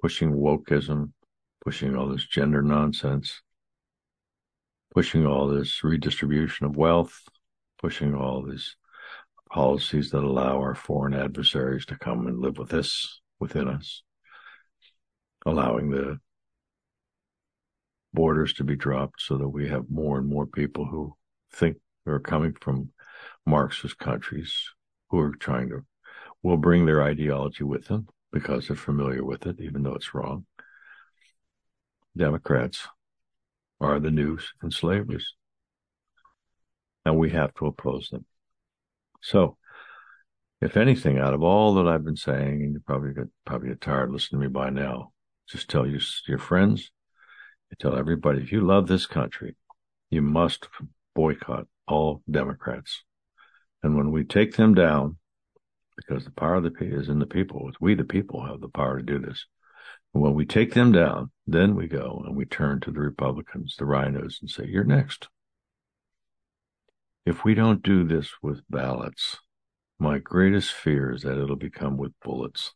pushing 0.00 0.32
wokeism, 0.32 1.12
pushing 1.64 1.96
all 1.96 2.08
this 2.08 2.26
gender 2.26 2.62
nonsense. 2.62 3.42
pushing 4.94 5.26
all 5.26 5.48
this 5.48 5.82
redistribution 5.82 6.66
of 6.66 6.76
wealth, 6.76 7.22
pushing 7.80 8.14
all 8.14 8.42
these 8.42 8.76
policies 9.50 10.10
that 10.10 10.22
allow 10.22 10.58
our 10.58 10.74
foreign 10.74 11.14
adversaries 11.14 11.86
to 11.86 11.96
come 11.96 12.26
and 12.26 12.40
live 12.40 12.58
with 12.58 12.74
us, 12.74 13.21
within 13.42 13.68
us, 13.68 14.02
allowing 15.44 15.90
the 15.90 16.18
borders 18.14 18.52
to 18.54 18.64
be 18.64 18.76
dropped 18.76 19.20
so 19.20 19.36
that 19.36 19.48
we 19.48 19.68
have 19.68 19.90
more 19.90 20.18
and 20.18 20.28
more 20.28 20.46
people 20.46 20.84
who 20.86 21.12
think 21.52 21.76
are 22.06 22.20
coming 22.20 22.54
from 22.60 22.90
Marxist 23.44 23.98
countries 23.98 24.54
who 25.10 25.18
are 25.18 25.34
trying 25.34 25.68
to 25.70 25.84
will 26.44 26.56
bring 26.56 26.86
their 26.86 27.02
ideology 27.02 27.64
with 27.64 27.86
them 27.86 28.06
because 28.32 28.68
they're 28.68 28.76
familiar 28.76 29.24
with 29.24 29.44
it, 29.46 29.60
even 29.60 29.82
though 29.82 29.94
it's 29.94 30.14
wrong. 30.14 30.46
Democrats 32.16 32.86
are 33.80 33.98
the 33.98 34.10
new 34.10 34.38
enslavers. 34.62 35.34
And 37.04 37.18
we 37.18 37.30
have 37.30 37.52
to 37.54 37.66
oppose 37.66 38.08
them. 38.10 38.24
So, 39.20 39.56
if 40.62 40.76
anything, 40.76 41.18
out 41.18 41.34
of 41.34 41.42
all 41.42 41.74
that 41.74 41.88
I've 41.88 42.04
been 42.04 42.16
saying, 42.16 42.62
and 42.62 42.72
you 42.72 42.80
probably 42.86 43.12
get 43.12 43.26
probably 43.44 43.70
get 43.70 43.80
tired 43.80 44.12
listening 44.12 44.40
to 44.40 44.46
me 44.46 44.52
by 44.52 44.70
now, 44.70 45.12
just 45.48 45.68
tell 45.68 45.86
your 45.86 46.00
your 46.28 46.38
friends, 46.38 46.92
tell 47.80 47.96
everybody, 47.96 48.40
if 48.40 48.52
you 48.52 48.60
love 48.60 48.86
this 48.86 49.06
country, 49.06 49.56
you 50.08 50.22
must 50.22 50.68
boycott 51.16 51.66
all 51.88 52.22
Democrats. 52.30 53.02
And 53.82 53.96
when 53.96 54.12
we 54.12 54.22
take 54.22 54.54
them 54.54 54.72
down, 54.74 55.16
because 55.96 56.24
the 56.24 56.30
power 56.30 56.54
of 56.54 56.62
the 56.62 56.70
people 56.70 57.00
is 57.00 57.08
in 57.08 57.18
the 57.18 57.26
people, 57.26 57.68
we 57.80 57.96
the 57.96 58.04
people 58.04 58.46
have 58.46 58.60
the 58.60 58.68
power 58.68 58.98
to 58.98 59.02
do 59.04 59.18
this. 59.18 59.46
And 60.14 60.22
when 60.22 60.34
we 60.34 60.46
take 60.46 60.74
them 60.74 60.92
down, 60.92 61.32
then 61.44 61.74
we 61.74 61.88
go 61.88 62.22
and 62.24 62.36
we 62.36 62.44
turn 62.44 62.80
to 62.80 62.92
the 62.92 63.00
Republicans, 63.00 63.74
the 63.76 63.84
RINOs, 63.84 64.40
and 64.40 64.48
say, 64.48 64.66
You're 64.66 64.84
next. 64.84 65.28
If 67.26 67.44
we 67.44 67.54
don't 67.54 67.82
do 67.82 68.04
this 68.04 68.30
with 68.42 68.62
ballots, 68.70 69.38
my 70.02 70.18
greatest 70.18 70.72
fear 70.72 71.12
is 71.12 71.22
that 71.22 71.40
it'll 71.40 71.54
become 71.54 71.96
with 71.96 72.12
bullets. 72.24 72.72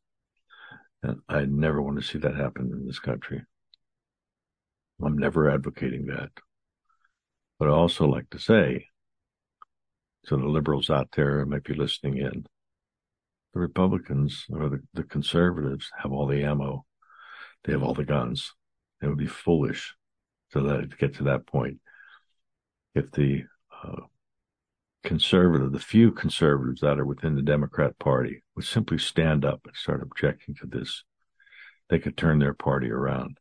And 1.03 1.21
I 1.29 1.45
never 1.45 1.83
want 1.83 2.01
to 2.01 2.07
see 2.07 2.19
that 2.19 2.37
happen 2.37 2.71
in 2.73 2.87
this 2.87 3.01
country. 3.01 3.43
I'm 5.05 5.19
never 5.19 5.51
advocating 5.51 6.07
that. 6.07 6.31
But 7.59 7.69
I 7.69 7.73
also 7.73 8.07
like 8.07 8.31
to 8.31 8.39
say 8.39 8.87
to 10.27 10.37
the 10.37 10.47
liberals 10.47 10.89
out 10.89 11.09
there 11.17 11.41
who 11.41 11.47
might 11.47 11.65
be 11.65 11.75
listening 11.75 12.19
in, 12.19 12.47
the 13.55 13.61
Republicans 13.61 14.45
or 14.51 14.69
the, 14.69 14.81
the 14.95 15.03
conservatives 15.03 15.91
have 15.99 16.13
all 16.13 16.27
the 16.27 16.45
ammo. 16.45 16.85
They 17.65 17.73
have 17.73 17.83
all 17.83 17.95
the 17.95 18.05
guns. 18.05 18.53
It 19.03 19.09
would 19.09 19.19
be 19.19 19.27
foolish 19.27 19.95
to 20.53 20.61
let 20.61 20.81
it 20.81 20.99
get 20.99 21.15
to 21.17 21.25
that 21.25 21.47
point. 21.47 21.79
If 22.95 23.11
the 23.11 23.45
uh, 23.83 24.03
conservative, 25.07 25.73
the 25.73 25.79
few 25.79 26.11
conservatives 26.11 26.81
that 26.81 26.99
are 26.99 27.07
within 27.07 27.37
the 27.37 27.43
Democrat 27.43 27.97
Party 27.99 28.43
would 28.57 28.67
simply 28.67 28.99
stand 28.99 29.45
up 29.45 29.61
and 29.65 29.75
start 29.75 30.03
objecting 30.03 30.55
to 30.57 30.67
this, 30.67 31.05
they 31.89 32.01
could 32.01 32.17
turn 32.17 32.41
their 32.41 32.53
party 32.53 32.91
around. 32.91 33.39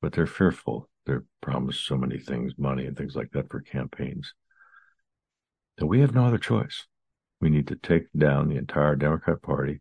But 0.00 0.12
they're 0.12 0.26
fearful. 0.26 0.88
They're 1.06 1.24
promised 1.42 1.84
so 1.84 1.96
many 1.96 2.18
things, 2.18 2.54
money 2.56 2.86
and 2.86 2.96
things 2.96 3.16
like 3.16 3.32
that 3.32 3.50
for 3.50 3.60
campaigns. 3.60 4.32
So 5.78 5.86
we 5.86 6.00
have 6.00 6.14
no 6.14 6.26
other 6.26 6.38
choice. 6.38 6.86
We 7.40 7.50
need 7.50 7.66
to 7.68 7.76
take 7.76 8.04
down 8.16 8.48
the 8.48 8.56
entire 8.56 8.94
Democrat 8.94 9.42
Party 9.42 9.80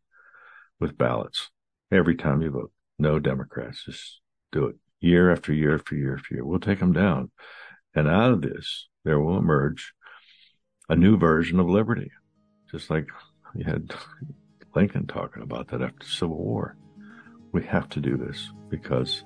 with 0.79 0.97
ballots 0.97 1.51
every 1.91 2.15
time 2.15 2.41
you 2.41 2.49
vote. 2.49 2.71
No 2.97 3.19
Democrats. 3.19 3.83
Just 3.85 4.19
do 4.51 4.65
it 4.65 4.75
year 4.99 5.31
after 5.31 5.53
year 5.53 5.75
after 5.75 5.95
year 5.95 6.15
after 6.15 6.33
year. 6.33 6.45
We'll 6.45 6.59
take 6.59 6.79
them 6.79 6.93
down. 6.93 7.29
And 7.93 8.07
out 8.07 8.31
of 8.31 8.41
this, 8.41 8.87
there 9.05 9.19
will 9.19 9.37
emerge 9.37 9.93
a 10.89 10.95
new 10.95 11.17
version 11.17 11.59
of 11.59 11.69
liberty, 11.69 12.11
just 12.69 12.89
like 12.89 13.07
you 13.55 13.63
had 13.63 13.93
Lincoln 14.75 15.07
talking 15.07 15.43
about 15.43 15.67
that 15.69 15.81
after 15.81 16.05
the 16.05 16.11
Civil 16.11 16.37
War. 16.37 16.75
We 17.51 17.63
have 17.63 17.89
to 17.89 17.99
do 17.99 18.17
this 18.17 18.51
because 18.69 19.23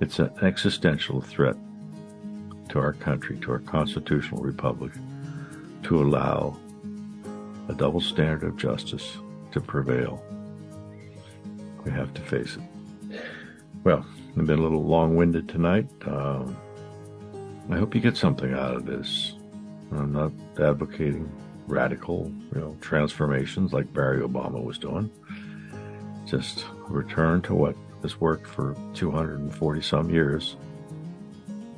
it's 0.00 0.18
an 0.18 0.30
existential 0.42 1.20
threat 1.20 1.56
to 2.68 2.78
our 2.78 2.92
country, 2.92 3.38
to 3.40 3.52
our 3.52 3.58
constitutional 3.60 4.42
republic, 4.42 4.92
to 5.84 6.02
allow 6.02 6.56
a 7.68 7.74
double 7.74 8.00
standard 8.00 8.44
of 8.44 8.56
justice 8.56 9.18
to 9.52 9.60
prevail. 9.60 10.22
We 11.84 11.90
have 11.92 12.14
to 12.14 12.20
face 12.22 12.56
it. 12.56 13.20
Well, 13.84 14.04
I've 14.36 14.46
been 14.46 14.58
a 14.58 14.62
little 14.62 14.84
long 14.84 15.16
winded 15.16 15.48
tonight. 15.48 15.88
Um, 16.06 16.56
I 17.70 17.76
hope 17.76 17.94
you 17.94 18.00
get 18.00 18.16
something 18.16 18.52
out 18.52 18.76
of 18.76 18.86
this. 18.86 19.34
I'm 19.98 20.12
not 20.12 20.32
advocating 20.60 21.30
radical, 21.66 22.32
you 22.54 22.60
know, 22.60 22.76
transformations 22.80 23.72
like 23.72 23.92
Barry 23.92 24.20
Obama 24.20 24.62
was 24.62 24.78
doing. 24.78 25.10
Just 26.26 26.66
return 26.88 27.42
to 27.42 27.54
what 27.54 27.76
has 28.02 28.20
worked 28.20 28.46
for 28.46 28.76
240 28.94 29.82
some 29.82 30.10
years 30.10 30.56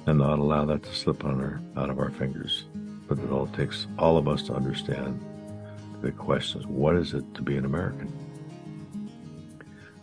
and 0.07 0.19
not 0.19 0.39
allow 0.39 0.65
that 0.65 0.83
to 0.83 0.95
slip 0.95 1.25
our, 1.25 1.61
out 1.77 1.91
of 1.91 1.99
our 1.99 2.11
fingers. 2.11 2.65
But 3.09 3.19
it 3.19 3.31
all 3.31 3.47
takes 3.49 3.87
all 3.99 4.17
of 4.17 4.29
us 4.29 4.43
to 4.45 4.55
understand 4.55 5.23
the 6.01 6.13
questions 6.13 6.67
what 6.67 6.97
is 6.97 7.15
it 7.15 7.25
to 7.35 7.43
be 7.43 7.57
an 7.57 7.65
American? 7.65 8.13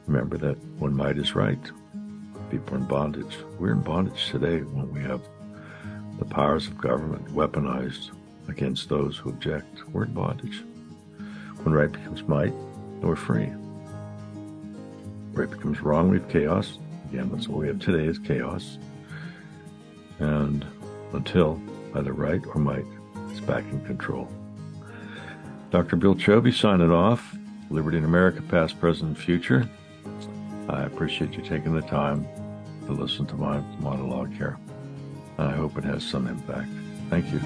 Remember 0.07 0.37
that 0.37 0.57
when 0.79 0.95
might 0.95 1.17
is 1.17 1.35
right, 1.35 1.59
people 2.49 2.75
are 2.75 2.77
in 2.77 2.85
bondage. 2.85 3.37
We're 3.59 3.73
in 3.73 3.81
bondage 3.81 4.29
today 4.29 4.61
when 4.61 4.91
we 4.93 5.01
have 5.01 5.21
the 6.21 6.25
powers 6.25 6.67
of 6.67 6.77
government 6.77 7.25
weaponized 7.33 8.11
against 8.47 8.87
those 8.89 9.17
who 9.17 9.29
object. 9.29 9.79
We're 9.91 10.03
in 10.03 10.13
bondage. 10.13 10.63
When 11.63 11.73
right 11.73 11.91
becomes 11.91 12.21
might, 12.27 12.53
we're 13.01 13.15
free. 13.15 13.51
Right 15.33 15.49
becomes 15.49 15.81
wrong, 15.81 16.11
we 16.11 16.19
have 16.19 16.29
chaos. 16.29 16.77
Again, 17.09 17.31
that's 17.33 17.47
what 17.47 17.59
we 17.59 17.67
have 17.69 17.79
today 17.79 18.05
is 18.05 18.19
chaos. 18.19 18.77
And 20.19 20.63
until 21.13 21.59
either 21.95 22.13
right 22.13 22.41
or 22.53 22.61
might 22.61 22.85
is 23.31 23.41
back 23.41 23.63
in 23.71 23.83
control. 23.85 24.31
Dr. 25.71 25.95
Bill 25.95 26.13
Chobe 26.13 26.53
signing 26.53 26.91
off. 26.91 27.35
Liberty 27.71 27.97
in 27.97 28.05
America, 28.05 28.43
past, 28.43 28.79
present, 28.79 29.07
and 29.07 29.17
future. 29.17 29.67
I 30.69 30.83
appreciate 30.83 31.33
you 31.33 31.41
taking 31.41 31.73
the 31.73 31.81
time 31.81 32.27
to 32.85 32.91
listen 32.91 33.25
to 33.25 33.35
my 33.35 33.59
monologue 33.79 34.31
here. 34.33 34.59
I 35.37 35.51
hope 35.51 35.77
it 35.77 35.83
has 35.83 36.03
some 36.03 36.27
impact. 36.27 36.69
Thank 37.09 37.31
you. 37.31 37.41